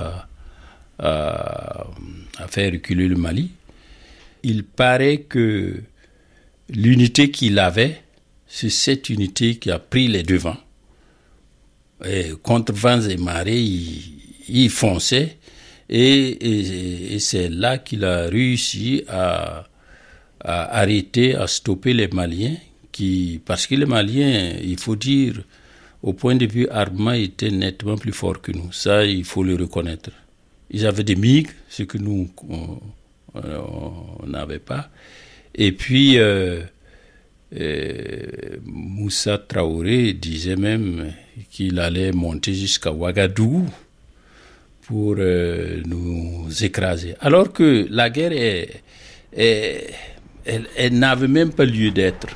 [1.00, 1.86] à,
[2.48, 3.50] faire reculer le Mali.
[4.42, 5.82] Il paraît que
[6.68, 8.02] l'unité qu'il avait,
[8.46, 10.56] c'est cette unité qui a pris les devants.
[12.04, 13.60] Et contre vents et marées,
[14.48, 15.36] il, fonçait
[15.88, 19.66] et, c'est là qu'il a réussi à,
[20.40, 22.56] à, arrêter, à stopper les Maliens,
[22.92, 25.42] qui, parce que les Maliens, il faut dire,
[26.02, 28.72] au point de vue armement, étaient nettement plus forts que nous.
[28.72, 30.10] Ça, il faut le reconnaître.
[30.70, 32.28] Ils avaient des MiG, ce que nous,
[33.34, 34.88] on n'avait pas.
[35.54, 36.60] Et puis, euh,
[37.58, 38.26] euh,
[38.64, 41.12] Moussa Traoré disait même
[41.50, 43.66] qu'il allait monter jusqu'à Ouagadougou
[44.82, 47.14] pour euh, nous écraser.
[47.20, 48.82] Alors que la guerre, est,
[49.32, 52.28] elle, elle n'avait même pas lieu d'être.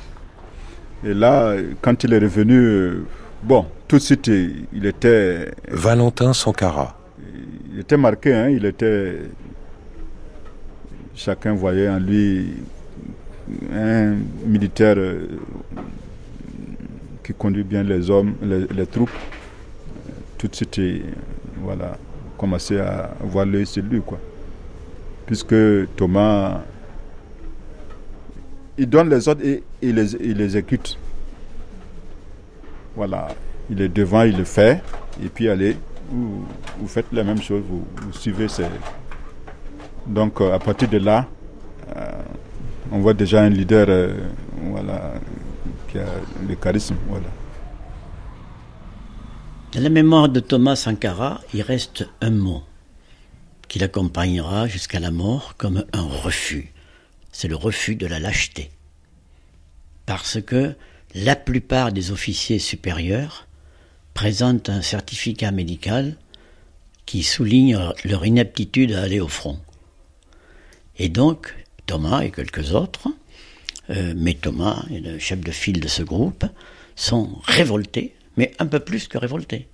[1.05, 3.05] Et là, quand il est revenu,
[3.43, 5.51] bon, tout de suite, il était...
[5.69, 7.04] Valentin Sankara
[7.75, 9.19] il était marqué, hein, il était.
[11.13, 12.53] Chacun voyait en lui
[13.73, 14.15] un
[14.45, 15.27] militaire euh,
[17.21, 19.09] qui conduit bien les hommes, les, troupes.
[20.37, 20.79] Tout de suite,
[21.61, 21.97] voilà,
[22.37, 24.19] commençait à voir l'œil sur lui, quoi.
[25.25, 25.55] Puisque
[25.97, 26.61] Thomas,
[28.77, 30.97] il donne les ordres et il les, exécute.
[32.95, 33.27] Voilà,
[33.69, 34.81] il est devant, il le fait,
[35.21, 35.75] et puis allez,
[36.09, 38.65] vous, faites la même chose, vous, suivez ces...
[40.07, 41.27] Donc euh, à partir de là,
[41.95, 42.11] euh,
[42.91, 44.13] on voit déjà un leader euh,
[44.61, 45.13] voilà,
[45.89, 46.05] qui a
[46.47, 46.95] le charisme.
[47.07, 47.27] Voilà.
[49.71, 52.63] Dans la mémoire de Thomas Sankara, il reste un mot
[53.67, 56.71] qui l'accompagnera jusqu'à la mort comme un refus.
[57.31, 58.69] C'est le refus de la lâcheté.
[60.05, 60.75] Parce que
[61.15, 63.44] la plupart des officiers supérieurs
[64.15, 66.15] présentent un certificat médical
[67.05, 69.59] qui souligne leur inaptitude à aller au front.
[70.97, 71.53] Et donc,
[71.85, 73.09] Thomas et quelques autres,
[73.91, 76.45] euh, mais Thomas et le chef de file de ce groupe,
[76.95, 79.67] sont révoltés, mais un peu plus que révoltés.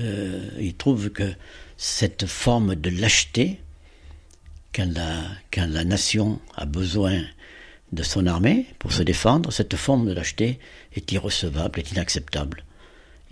[0.00, 1.34] Euh, ils trouvent que
[1.76, 3.60] cette forme de lâcheté,
[4.74, 4.90] quand
[5.52, 7.22] quand la nation a besoin
[7.92, 10.58] de son armée pour se défendre, cette forme de lâcheté
[10.94, 12.63] est irrecevable, est inacceptable.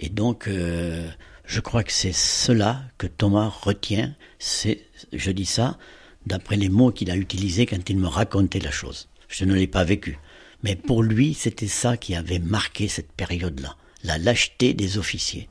[0.02, 1.08] Et donc, euh,
[1.46, 4.14] je crois que c'est cela que Thomas retient.
[4.40, 4.82] C'est,
[5.12, 5.78] je dis ça
[6.26, 9.08] d'après les mots qu'il a utilisés quand il me racontait la chose.
[9.28, 10.18] Je ne l'ai pas vécu.
[10.64, 13.76] Mais pour lui, c'était ça qui avait marqué cette période-là.
[14.02, 15.48] La lâcheté des officiers.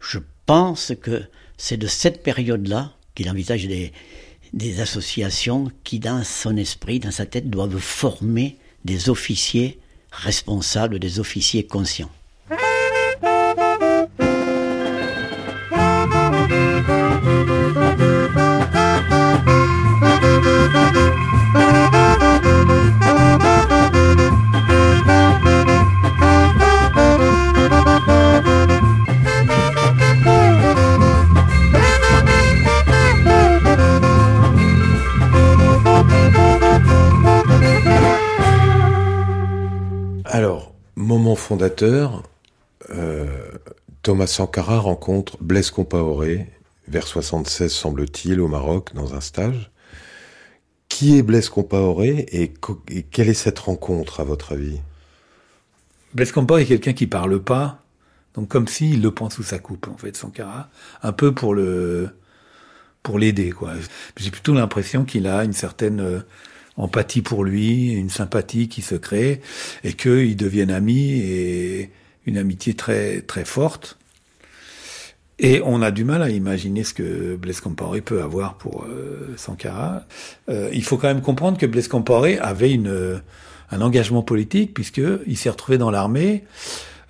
[0.00, 1.22] Je pense que
[1.56, 3.92] c'est de cette période-là qu'il envisage des,
[4.52, 9.78] des associations qui, dans son esprit, dans sa tête, doivent former des officiers
[10.10, 12.10] responsables, des officiers conscients.
[41.52, 42.22] Fondateur,
[42.88, 43.26] euh,
[44.00, 46.50] Thomas Sankara rencontre Blaise Compaoré,
[46.88, 49.70] vers 76 semble-t-il, au Maroc, dans un stage.
[50.88, 52.54] Qui est Blaise Compaoré et,
[53.10, 54.80] quelle est cette rencontre, à votre avis?
[56.14, 57.82] Blaise Compaoré est quelqu'un qui parle pas,
[58.32, 60.70] donc comme s'il le prend sous sa coupe, en fait, Sankara,
[61.02, 62.08] un peu pour le
[63.02, 63.74] pour l'aider, quoi.
[64.16, 66.20] J'ai plutôt l'impression qu'il a une certaine euh,
[66.76, 69.40] empathie pour lui, une sympathie qui se crée,
[69.84, 71.90] et qu'ils deviennent amis et
[72.26, 73.98] une amitié très très forte.
[75.38, 79.34] Et on a du mal à imaginer ce que Blaise Compaoré peut avoir pour euh,
[79.36, 80.04] Sankara.
[80.48, 83.20] Euh, il faut quand même comprendre que Blaise Compaoré avait une,
[83.72, 86.44] un engagement politique puisqu'il s'est retrouvé dans l'armée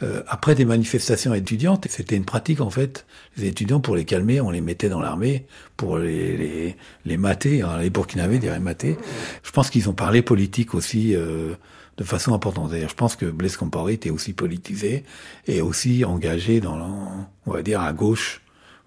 [0.03, 1.87] euh, après des manifestations étudiantes.
[1.89, 3.07] C'était une pratique en fait.
[3.37, 5.47] Les étudiants, pour les calmer, on les mettait dans l'armée
[5.77, 7.63] pour les, les, les mater.
[7.63, 8.97] Hein, les Burkinabés diraient mater.
[9.43, 12.71] Je pense qu'ils ont parlé politique aussi de façon importante.
[12.71, 15.05] D'ailleurs, je pense que Blaise Compaoré était aussi politisé
[15.47, 18.41] et aussi engagé dans, on va dire, à gauche.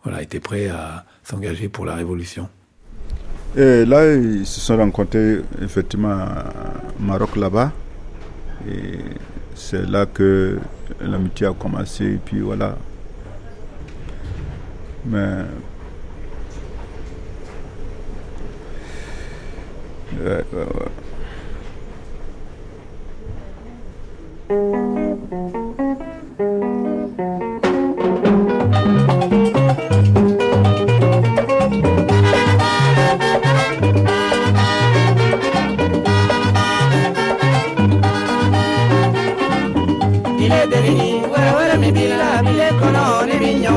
[0.04, 2.50] Voilà, était prêt à s'engager pour la révolution.
[3.58, 6.52] Et là, ils se sont rencontrés effectivement à
[7.00, 7.72] Maroc là-bas.
[8.68, 9.00] Et
[9.56, 10.60] c'est là que
[11.02, 12.06] l'amitié a commencé.
[12.06, 12.78] Et puis voilà.
[15.06, 15.46] Mais.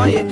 [0.07, 0.25] Ye.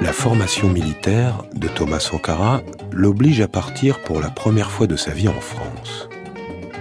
[0.00, 2.62] La formation militaire de Thomas Sankara
[2.92, 6.07] l'oblige à partir pour la première fois de sa vie en France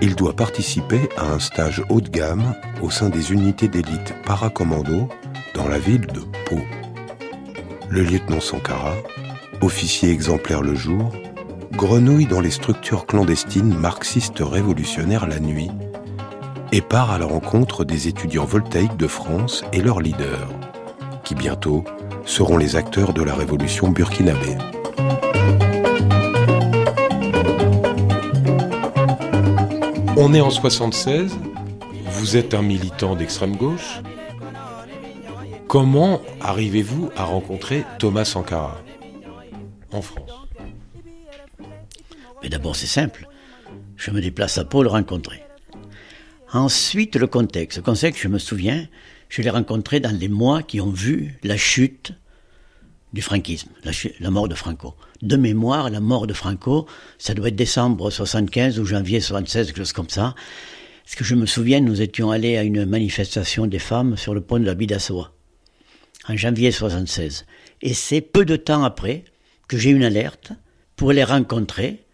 [0.02, 5.10] il doit participer à un stage haut de gamme au sein des unités d'élite paracommando
[5.54, 6.60] dans la ville de Pau.
[7.90, 8.94] Le lieutenant Sankara,
[9.62, 11.12] officier exemplaire le jour,
[11.74, 15.72] grenouille dans les structures clandestines marxistes révolutionnaires la nuit
[16.72, 20.50] et part à la rencontre des étudiants voltaïques de France et leurs leaders,
[21.24, 21.84] qui bientôt
[22.26, 24.58] seront les acteurs de la révolution burkinabé.
[30.20, 31.38] On est en 76,
[32.06, 34.02] vous êtes un militant d'extrême gauche.
[35.68, 38.82] Comment arrivez-vous à rencontrer Thomas Sankara
[39.92, 40.32] en France?
[42.42, 43.28] Mais d'abord c'est simple,
[43.96, 45.44] je me déplace à Pau le rencontrer.
[46.52, 47.78] Ensuite le contexte.
[47.78, 48.88] Le contexte, je me souviens,
[49.30, 52.14] je l'ai rencontré dans les mois qui ont vu la chute
[53.18, 53.72] du franquisme,
[54.20, 54.94] la, mort de Franco.
[55.24, 56.86] De mémoire, la mort de Franco,
[57.18, 60.36] ça doit être décembre 75 ou janvier 76, quelque chose comme ça.
[61.04, 64.42] Parce que je me souviens, nous étions allés à une manifestation des femmes sur le
[64.42, 65.34] pont de la Bidassoa,
[66.30, 67.48] en janvier 76.
[67.82, 69.24] Et c'est peu de temps après
[69.68, 70.52] que j'ai une alerte
[70.96, 72.06] pour les rencontrer,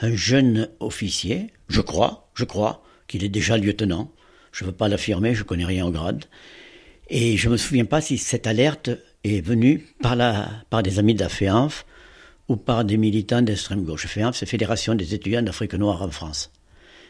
[0.00, 4.10] un jeune officier, je crois, je crois, qu'il est déjà lieutenant.
[4.50, 6.24] Je ne veux pas l'affirmer, je connais rien au grade.
[7.08, 8.90] Et je me souviens pas si cette alerte
[9.24, 11.84] est venu par, la, par des amis de la FEANF
[12.48, 14.06] ou par des militants d'extrême gauche.
[14.06, 16.50] FEANF, c'est Fédération des étudiants d'Afrique noire en France.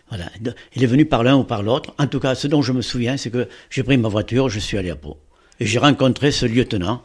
[0.09, 0.27] Voilà.
[0.75, 1.95] Il est venu par l'un ou par l'autre.
[1.99, 4.59] En tout cas, ce dont je me souviens, c'est que j'ai pris ma voiture, je
[4.59, 5.19] suis allé à Pau.
[5.61, 7.03] Et j'ai rencontré ce lieutenant,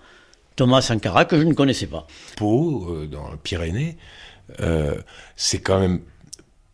[0.55, 2.07] Thomas Sankara, que je ne connaissais pas.
[2.35, 3.97] Pau, euh, dans le Pyrénées,
[4.59, 4.95] euh,
[5.35, 6.01] c'est quand même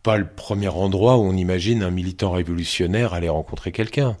[0.02, 4.16] pas le premier endroit où on imagine un militant révolutionnaire aller rencontrer quelqu'un.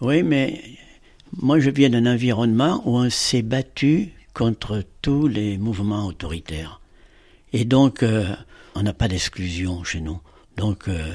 [0.00, 0.60] Oui, mais
[1.40, 6.80] moi, je viens d'un environnement où on s'est battu contre tous les mouvements autoritaires.
[7.52, 8.34] Et donc, euh,
[8.74, 10.20] on n'a pas d'exclusion chez nous.
[10.56, 11.12] Donc, euh,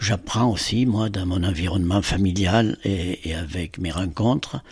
[0.00, 4.62] j'apprends aussi, moi, dans mon environnement familial et, et avec mes rencontres,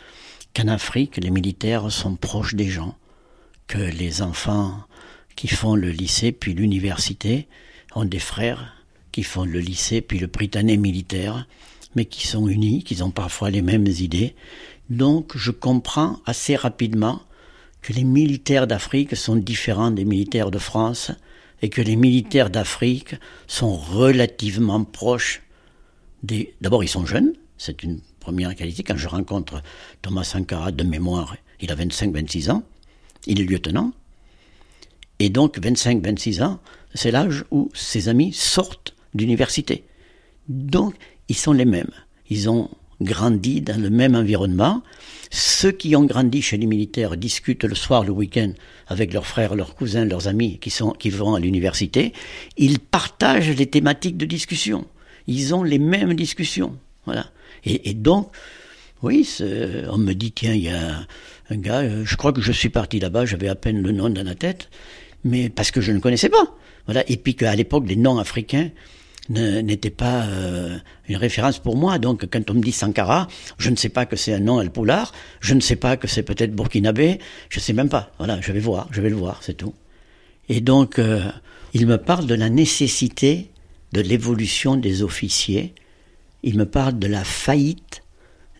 [0.54, 2.96] qu'en Afrique, les militaires sont proches des gens,
[3.66, 4.84] que les enfants
[5.36, 7.48] qui font le lycée puis l'université
[7.94, 8.74] ont des frères
[9.12, 11.46] qui font le lycée puis le Britannique militaire,
[11.94, 14.34] mais qui sont unis, qui ont parfois les mêmes idées.
[14.88, 17.22] Donc je comprends assez rapidement
[17.82, 21.12] que les militaires d'Afrique sont différents des militaires de France
[21.62, 23.14] et que les militaires d'Afrique
[23.46, 25.42] sont relativement proches
[26.22, 26.54] des...
[26.60, 28.82] D'abord, ils sont jeunes, c'est une première qualité.
[28.82, 29.62] Quand je rencontre
[30.02, 32.62] Thomas Sankara de mémoire, il a 25-26 ans,
[33.26, 33.92] il est lieutenant.
[35.18, 36.60] Et donc, 25-26 ans,
[36.94, 39.84] c'est l'âge où ses amis sortent d'université.
[40.50, 40.94] Donc,
[41.28, 41.92] ils sont les mêmes.
[42.28, 42.68] Ils ont
[43.00, 44.82] grandi dans le même environnement.
[45.30, 48.52] Ceux qui ont grandi chez les militaires discutent le soir, le week-end,
[48.88, 52.12] avec leurs frères, leurs cousins, leurs amis qui, sont, qui vont à l'université.
[52.56, 54.86] Ils partagent les thématiques de discussion.
[55.28, 56.76] Ils ont les mêmes discussions.
[57.04, 57.30] Voilà.
[57.64, 58.32] Et, donc,
[59.02, 59.28] oui,
[59.88, 61.06] on me dit, tiens, il y a
[61.50, 64.10] un gars, euh, je crois que je suis parti là-bas, j'avais à peine le nom
[64.10, 64.68] dans la tête,
[65.22, 66.56] mais parce que je ne connaissais pas.
[66.86, 67.08] Voilà.
[67.08, 68.70] Et puis qu'à l'époque, les noms africains,
[69.30, 70.26] n'était pas
[71.08, 71.98] une référence pour moi.
[71.98, 73.28] Donc, quand on me dit Sankara,
[73.58, 76.08] je ne sais pas que c'est un nom El Poulard, je ne sais pas que
[76.08, 78.10] c'est peut-être burkinabé, je sais même pas.
[78.18, 79.74] Voilà, je vais voir, je vais le voir, c'est tout.
[80.48, 81.00] Et donc,
[81.72, 83.50] il me parle de la nécessité
[83.92, 85.74] de l'évolution des officiers.
[86.42, 88.02] Il me parle de la faillite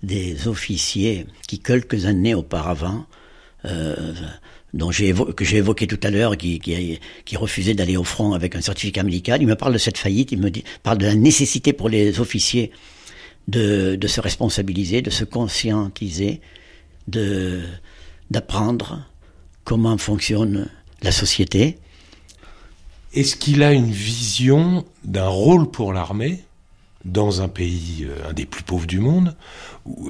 [0.03, 3.07] des officiers qui, quelques années auparavant,
[3.64, 4.14] euh,
[4.73, 6.99] dont que j'ai évoqué tout à l'heure, qui,
[7.37, 9.43] refusaient d'aller au front avec un certificat médical.
[9.43, 10.51] Il me parle de cette faillite, il me
[10.83, 12.71] parle de la nécessité pour les officiers
[13.49, 16.41] de, de se responsabiliser, de se conscientiser,
[18.31, 19.07] d'apprendre
[19.64, 20.68] comment fonctionne
[21.03, 21.79] la société.
[23.12, 26.45] Est-ce qu'il a une vision d'un rôle pour l'armée?
[27.05, 29.34] Dans un pays, euh, un des plus pauvres du monde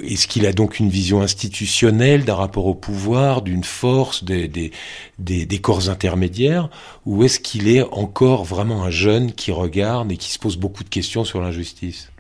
[0.03, 4.73] Est-ce qu'il a donc une vision institutionnelle d'un rapport au pouvoir, d'une force, des, des,
[5.19, 6.69] des, corps intermédiaires
[7.07, 10.83] Ou est-ce qu'il est encore vraiment un jeune qui regarde et qui se pose beaucoup
[10.83, 12.11] de questions sur l'injustice?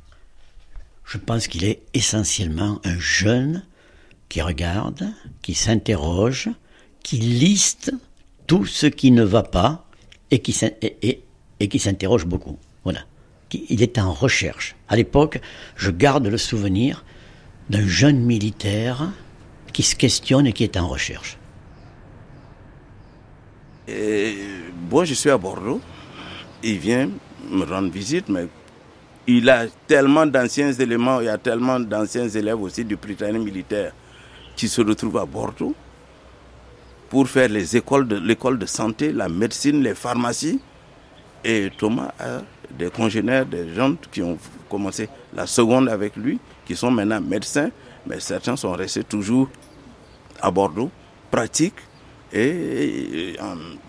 [1.04, 3.64] Je pense qu'il est essentiellement un jeune
[4.28, 5.08] qui regarde,
[5.42, 6.48] qui s'interroge,
[7.02, 7.92] qui liste
[8.46, 9.84] tout ce qui ne va pas
[10.30, 11.22] et qui, et,
[11.58, 12.56] et qui s'interroge beaucoup.
[12.84, 13.00] Voilà
[13.54, 14.76] il est en recherche.
[14.88, 15.40] À l'époque,
[15.76, 17.04] je garde le souvenir
[17.68, 19.10] d'un jeune militaire
[19.72, 21.38] qui se questionne et qui est en recherche.
[24.90, 25.80] moi, je suis à Bordeaux.
[26.62, 27.10] Il vient
[27.48, 28.46] me rendre visite, mais
[29.26, 33.92] il a tellement d'anciens éléments, il y a tellement d'anciens élèves aussi du Britannique militaire
[34.56, 35.74] qui se retrouvent à Bordeaux
[37.08, 40.60] pour faire les écoles de l'école de santé, la médecine, les pharmacies.
[41.44, 42.12] Et Thomas
[42.78, 47.70] des congénères, des gens qui ont commencé la seconde avec lui, qui sont maintenant médecins,
[48.06, 49.48] mais certains sont restés toujours
[50.40, 50.90] à Bordeaux,
[51.30, 51.74] pratiques.
[52.32, 53.34] Et,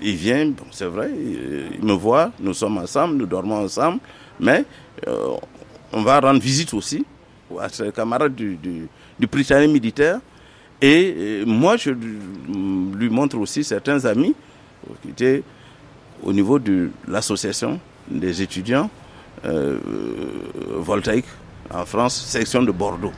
[0.02, 4.00] il vient, c'est vrai, il me voit, nous sommes ensemble, nous dormons ensemble,
[4.40, 4.66] mais
[5.08, 5.36] euh,
[5.94, 7.06] on va rendre visite aussi
[7.60, 8.88] à ses camarades du, du,
[9.20, 9.28] du
[9.68, 10.20] militaire.
[10.82, 14.34] Et, moi, je lui montre aussi certains amis
[15.04, 15.44] qui étaient
[16.24, 17.80] au niveau de l'association
[18.20, 18.90] des étudiants
[19.46, 19.80] euh,
[20.78, 21.26] voltaïques
[21.74, 23.14] en France, section de Bordeaux.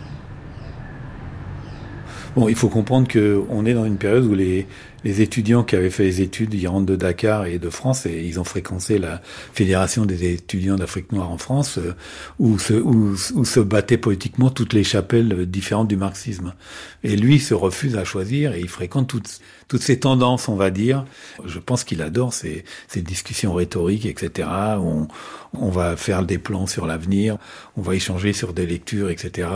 [2.35, 4.65] Bon, il faut comprendre qu'on est dans une période où les,
[5.03, 8.23] les étudiants qui avaient fait les études, ils rentrent de Dakar et de France et
[8.25, 9.21] ils ont fréquenté la
[9.53, 11.93] Fédération des étudiants d'Afrique noire en France, euh,
[12.39, 16.55] où se, où, se battaient politiquement toutes les chapelles différentes du marxisme.
[17.03, 20.71] Et lui se refuse à choisir et il fréquente toutes, toutes ces tendances, on va
[20.71, 21.05] dire.
[21.45, 24.49] Je pense qu'il adore ces, ces discussions rhétoriques, etc.
[24.79, 25.07] On,
[25.53, 27.37] on va faire des plans sur l'avenir,
[27.77, 29.49] on va échanger sur des lectures, etc.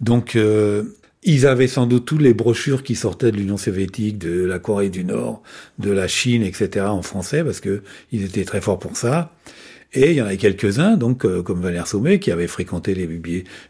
[0.00, 4.44] Donc, euh, ils avaient sans doute tous les brochures qui sortaient de l'Union soviétique, de
[4.44, 5.42] la Corée du Nord,
[5.78, 6.86] de la Chine, etc.
[6.86, 9.32] en français parce que ils étaient très forts pour ça.
[9.94, 13.08] Et il y en avait quelques-uns, donc euh, comme Valère Sommet, qui avaient fréquenté les,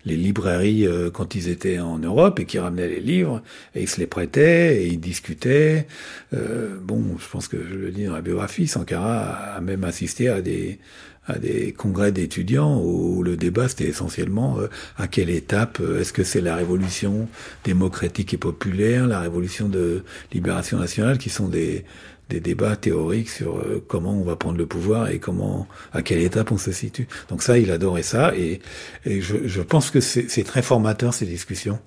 [0.05, 3.41] les librairies euh, quand ils étaient en Europe et qui ramenaient les livres
[3.77, 5.87] et ils se les prêtaient et ils discutaient.
[6.35, 10.29] Euh, bon, je pense que je le dis dans la biographie, Sankara a même assisté
[10.29, 10.81] à des
[11.29, 16.13] à des congrès d'étudiants où le débat c'était essentiellement euh, à quelle étape euh, est-ce
[16.13, 17.29] que c'est la révolution
[17.65, 20.03] démocratique et populaire, la révolution de
[20.33, 21.85] libération nationale qui sont des,
[22.29, 26.23] des débats théoriques sur euh, comment on va prendre le pouvoir et comment à quelle
[26.23, 27.07] étape on se situe.
[27.29, 28.61] Donc ça, il adorait ça et,
[29.05, 31.79] et je, je pense que c'est très formateur ces discussions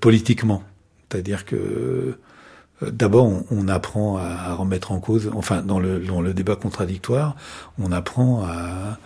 [0.00, 0.62] politiquement.
[1.14, 2.18] C'est-à-dire que euh,
[2.82, 7.36] d'abord, on, apprend à, remettre en cause, enfin, dans le, dans débat contradictoire,
[7.78, 8.98] on apprend à,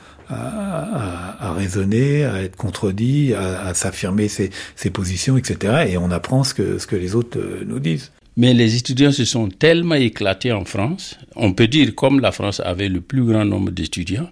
[1.54, 4.50] raisonner, à être contredit, à, s'affirmer ses,
[4.92, 5.86] positions, etc.
[5.90, 8.12] Et on apprend ce que, les autres euh, nous disent.
[8.36, 12.60] Mais les étudiants se sont tellement éclatés en France, on peut dire comme la France
[12.60, 14.30] avait le plus grand nombre d'étudiants,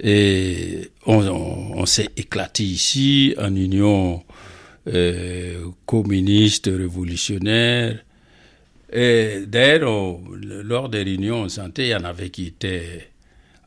[0.00, 4.22] et on, on, s'est éclaté ici en union
[4.88, 8.04] euh, communiste, révolutionnaire,
[8.92, 10.18] et d'ailleurs,
[10.64, 13.12] lors des réunions on sentait, il y en avait qui étaient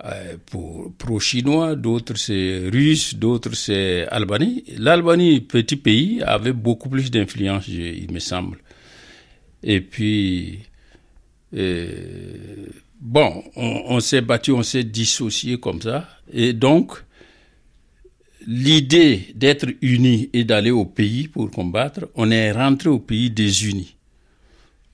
[0.04, 4.64] euh, pour pro-chinois, d'autres c'est russe, d'autres c'est Albanie.
[4.78, 8.60] L'Albanie, petit pays, avait beaucoup plus d'influence, il me semble.
[9.64, 10.60] Et puis,
[11.56, 12.68] euh,
[13.02, 16.08] bon, on, on s'est battu, on s'est dissocié comme ça.
[16.32, 16.92] Et donc,
[18.46, 23.95] l'idée d'être unis et d'aller au pays pour combattre, on est rentré au pays désunis.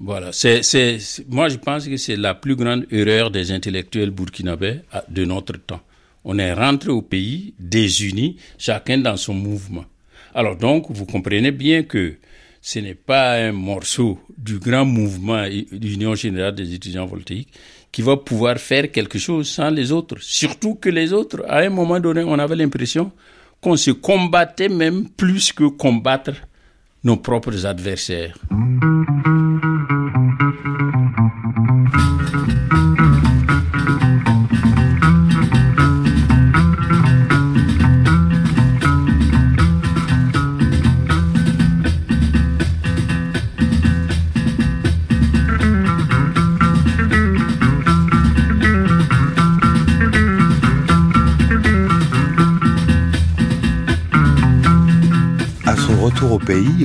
[0.03, 0.97] Voilà, c'est, c'est,
[1.29, 4.79] moi je pense que c'est la plus grande erreur des intellectuels burkinabés
[5.09, 5.81] de notre temps.
[6.23, 9.85] On est rentré au pays désunis, chacun dans son mouvement.
[10.33, 12.15] Alors donc, vous comprenez bien que
[12.61, 17.53] ce n'est pas un morceau du grand mouvement d'Union générale des étudiants voltaïques
[17.91, 20.17] qui va pouvoir faire quelque chose sans les autres.
[20.19, 23.11] Surtout que les autres, à un moment donné, on avait l'impression
[23.59, 26.33] qu'on se combattait même plus que combattre
[27.03, 28.35] nos propres adversaires.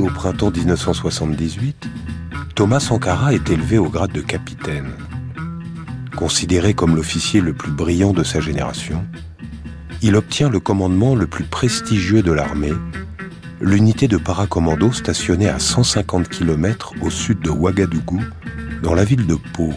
[0.06, 1.88] Au printemps 1978,
[2.54, 4.92] Thomas Sankara est élevé au grade de capitaine.
[6.14, 9.04] Considéré comme l'officier le plus brillant de sa génération,
[10.02, 12.74] il obtient le commandement le plus prestigieux de l'armée,
[13.60, 18.20] l'unité de paracommando stationnée à 150 km au sud de Ouagadougou,
[18.84, 19.72] dans la ville de Pau,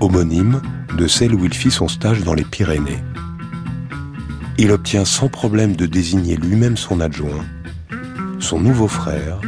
[0.00, 0.60] homonyme
[0.98, 3.02] de celle où il fit son stage dans les Pyrénées.
[4.58, 7.44] Il obtient sans problème de désigner lui-même son adjoint
[8.42, 9.40] son nouveau frère,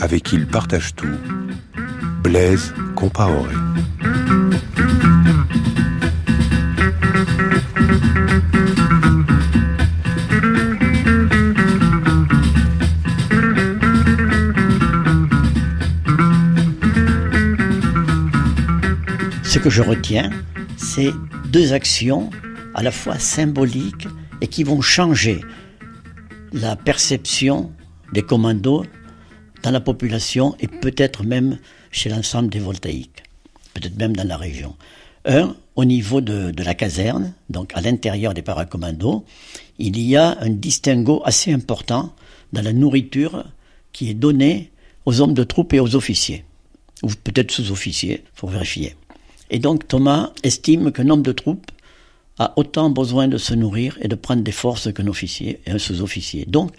[0.00, 1.06] avec qui il partage tout,
[2.22, 3.54] Blaise Compaoré.
[19.44, 20.30] Ce que je retiens,
[20.76, 21.12] c'est
[21.48, 22.30] deux actions
[22.74, 24.08] à la fois symboliques
[24.40, 25.40] et qui vont changer
[26.52, 27.70] la perception
[28.12, 28.84] des commandos
[29.62, 31.58] dans la population et peut-être même
[31.90, 33.22] chez l'ensemble des voltaïques,
[33.74, 34.74] peut-être même dans la région.
[35.24, 39.24] Un, au niveau de, la caserne, donc à l'intérieur des paracommandos,
[39.78, 42.14] il y a un distinguo assez important
[42.52, 43.44] dans la nourriture
[43.92, 44.70] qui est donnée
[45.04, 46.44] aux hommes de troupes et aux officiers,
[47.02, 48.96] ou peut-être sous-officiers, il faut vérifier.
[49.50, 51.70] Et donc Thomas estime qu'un homme de troupe
[52.38, 55.78] a autant besoin de se nourrir et de prendre des forces qu'un officier et un
[55.78, 56.46] sous-officier.
[56.46, 56.72] Donc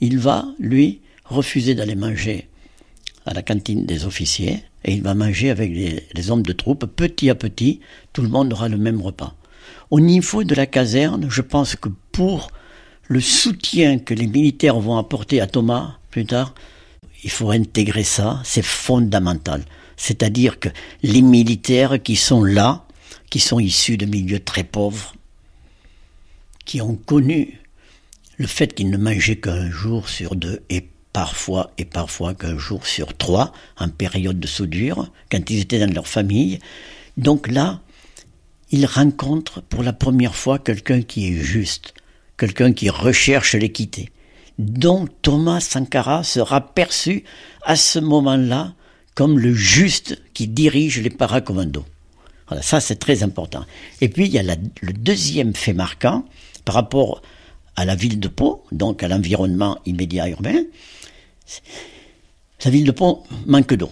[0.00, 1.00] il va, lui,
[1.30, 2.48] refuser d'aller manger
[3.26, 6.86] à la cantine des officiers et il va manger avec les, hommes de troupe.
[6.86, 7.80] Petit à petit,
[8.12, 9.34] tout le monde aura le même repas.
[9.90, 12.50] Au niveau de la caserne, je pense que pour
[13.08, 16.54] le soutien que les militaires vont apporter à Thomas plus tard,
[17.22, 19.64] il faut intégrer ça, c'est fondamental.
[19.96, 20.70] C'est-à-dire que
[21.02, 22.86] les militaires qui sont là,
[23.28, 25.14] qui sont issus de milieux très pauvres,
[26.64, 27.60] qui ont connu
[28.38, 32.86] le fait qu'ils ne mangeaient qu'un jour sur deux et parfois et parfois qu'un jour
[32.86, 36.58] sur trois en période de soudure, quand ils étaient dans leur famille.
[37.16, 37.80] Donc là,
[38.70, 41.94] ils rencontrent pour la première fois quelqu'un qui est juste,
[42.36, 44.10] quelqu'un qui recherche l'équité.
[44.58, 47.24] Donc Thomas Sankara sera perçu
[47.62, 48.74] à ce moment-là
[49.14, 51.84] comme le juste qui dirige les paracommandos.
[52.46, 53.64] Voilà, ça c'est très important.
[54.00, 56.24] Et puis il y a le deuxième fait marquant
[56.64, 57.22] par rapport
[57.76, 60.64] à la ville de Pau, donc à l'environnement immédiat urbain,
[62.64, 63.90] la ville de Pau manque d'eau.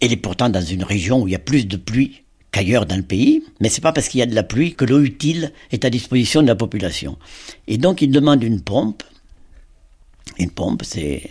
[0.00, 2.96] Elle est pourtant dans une région où il y a plus de pluie qu'ailleurs dans
[2.96, 5.52] le pays, mais c'est pas parce qu'il y a de la pluie que l'eau utile
[5.72, 7.18] est à disposition de la population.
[7.66, 9.02] Et donc il demande une pompe.
[10.38, 11.22] Une pompe, c'est,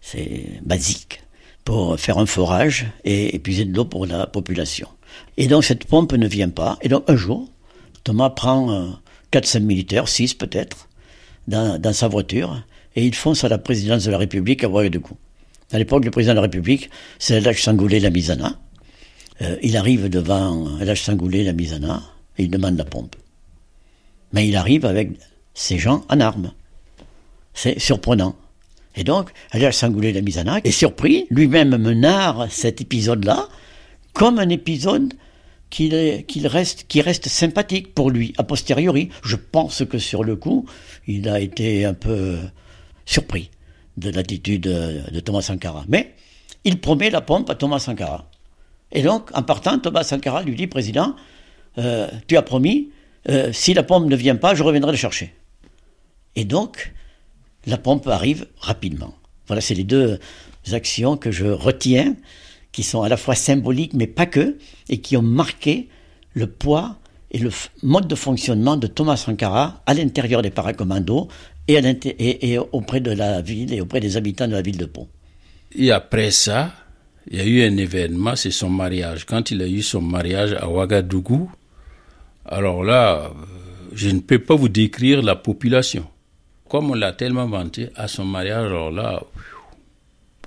[0.00, 1.20] c'est basique
[1.64, 4.88] pour faire un forage et épuiser de l'eau pour la population.
[5.36, 6.78] Et donc cette pompe ne vient pas.
[6.82, 7.48] Et donc un jour,
[8.04, 8.98] Thomas prend
[9.32, 10.88] 4-5 euh, militaires, 6 peut-être,
[11.48, 12.62] dans, sa voiture
[12.96, 15.16] et il fonce à la présidence de la République à Ouagadougou.
[15.72, 18.60] À l'époque, le président de la République, c'est Elhaj Sangoulé Lamizana.
[19.42, 22.02] Euh, il arrive devant Elhaj Sangoulé Lamizana
[22.38, 23.16] et il demande la pompe.
[24.32, 25.10] Mais il arrive avec
[25.54, 26.52] ces gens en armes.
[27.54, 28.36] C'est surprenant.
[28.96, 33.48] Et donc, Elhaj Sangoulé Lamizana est surpris, lui-même me narre cet épisode-là
[34.12, 35.14] comme un épisode
[35.70, 35.88] qui
[37.00, 39.08] reste sympathique pour lui, a posteriori.
[39.24, 40.66] Je pense que sur le coup,
[41.08, 42.38] il a été un peu
[43.06, 43.50] surpris
[43.96, 45.84] de l'attitude de Thomas Sankara.
[45.88, 46.14] Mais
[46.64, 48.28] il promet la pompe à Thomas Sankara.
[48.92, 51.14] Et donc, en partant, Thomas Sankara lui dit, Président,
[51.78, 52.90] euh, tu as promis,
[53.28, 55.34] euh, si la pompe ne vient pas, je reviendrai le chercher.
[56.36, 56.92] Et donc,
[57.66, 59.14] la pompe arrive rapidement.
[59.46, 60.18] Voilà, c'est les deux
[60.72, 62.16] actions que je retiens
[62.72, 65.88] qui sont à la fois symboliques, mais pas que, et qui ont marqué
[66.32, 66.98] le poids
[67.30, 67.50] et le
[67.82, 71.28] mode de fonctionnement de Thomas Sankara à l'intérieur des paracommandos
[71.68, 75.08] et, auprès de la ville et auprès des habitants de la ville de Pau.
[75.76, 76.72] Et après ça,
[77.30, 79.24] il y a eu un événement, c'est son mariage.
[79.24, 81.50] Quand il a eu son mariage à Ouagadougou,
[82.44, 83.32] alors là,
[83.94, 86.06] je ne peux pas vous décrire la population.
[86.68, 89.22] Comme on l'a tellement vanté à son mariage, alors là,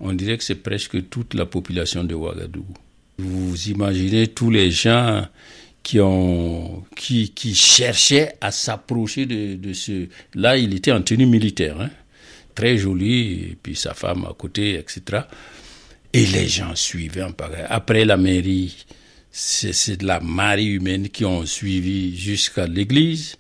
[0.02, 2.74] on dirait que c'est presque toute la population de Ouagadougou.
[3.18, 5.26] Vous imaginez tous les gens
[5.88, 11.26] qui ont qui, qui cherchaient à s'approcher de, de, ce là il était en tenue
[11.26, 11.90] militaire hein,
[12.56, 15.22] très joli et puis sa femme à côté etc
[16.12, 17.32] et les gens suivaient en
[17.70, 18.86] après la mairie
[19.32, 23.38] c'est de la marée humaine qui ont suivi jusqu'à l'église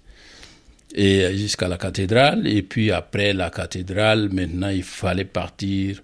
[0.95, 2.47] et jusqu'à la cathédrale.
[2.47, 6.01] Et puis après la cathédrale maintenant il fallait partir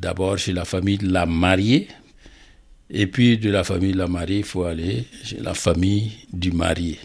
[0.00, 1.86] d'abord chez la famille de la mariée
[2.90, 6.52] et puis de la famille de la mariée, il faut aller chez la famille du
[6.52, 6.98] marié.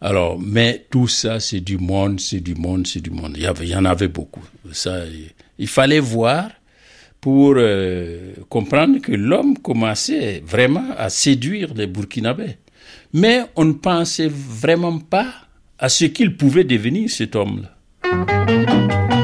[0.00, 3.36] Alors, mais tout ça, c'est du monde, c'est du monde, c'est du monde.
[3.36, 4.44] Il y, en avait beaucoup.
[4.72, 5.00] Ça,
[5.58, 6.50] il fallait voir
[7.20, 12.58] pour euh, comprendre que l'homme commençait vraiment à séduire les Burkinabés.
[13.12, 15.32] Mais on ne pensait vraiment pas
[15.78, 19.15] à ce qu'il pouvait devenir cet homme-là.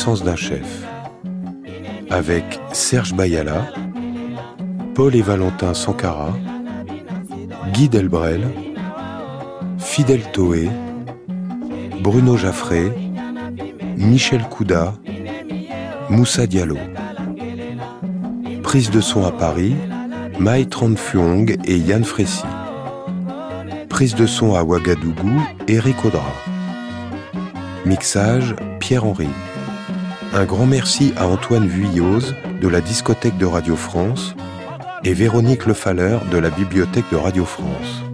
[0.00, 0.86] Naissance d'un chef,
[2.08, 3.66] avec Serge Bayala,
[4.94, 6.32] Paul et Valentin Sankara,
[7.74, 8.48] Guy Delbrel,
[9.76, 10.70] Fidel Toé,
[12.02, 12.90] Bruno Jaffré,
[13.98, 14.94] Michel Kouda,
[16.08, 16.78] Moussa Diallo.
[18.62, 19.74] Prise de son à Paris,
[20.38, 22.46] Mai Fuong et Yann Frécy.
[23.90, 26.32] Prise de son à Ouagadougou, Eric Audra.
[27.84, 29.28] Mixage, Pierre-Henri.
[30.32, 34.36] Un grand merci à Antoine Vuilloz de la discothèque de Radio France
[35.02, 38.04] et Véronique Lefalleur de la bibliothèque de Radio France,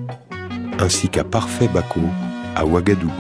[0.79, 2.01] ainsi qu'à Parfait Bako
[2.55, 3.13] à Ouagadougou.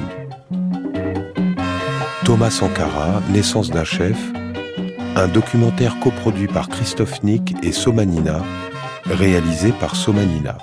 [2.24, 4.18] Thomas Sankara, Naissance d'un chef,
[5.14, 8.40] un documentaire coproduit par Christophe Nick et Somanina,
[9.04, 10.56] réalisé par Somanina.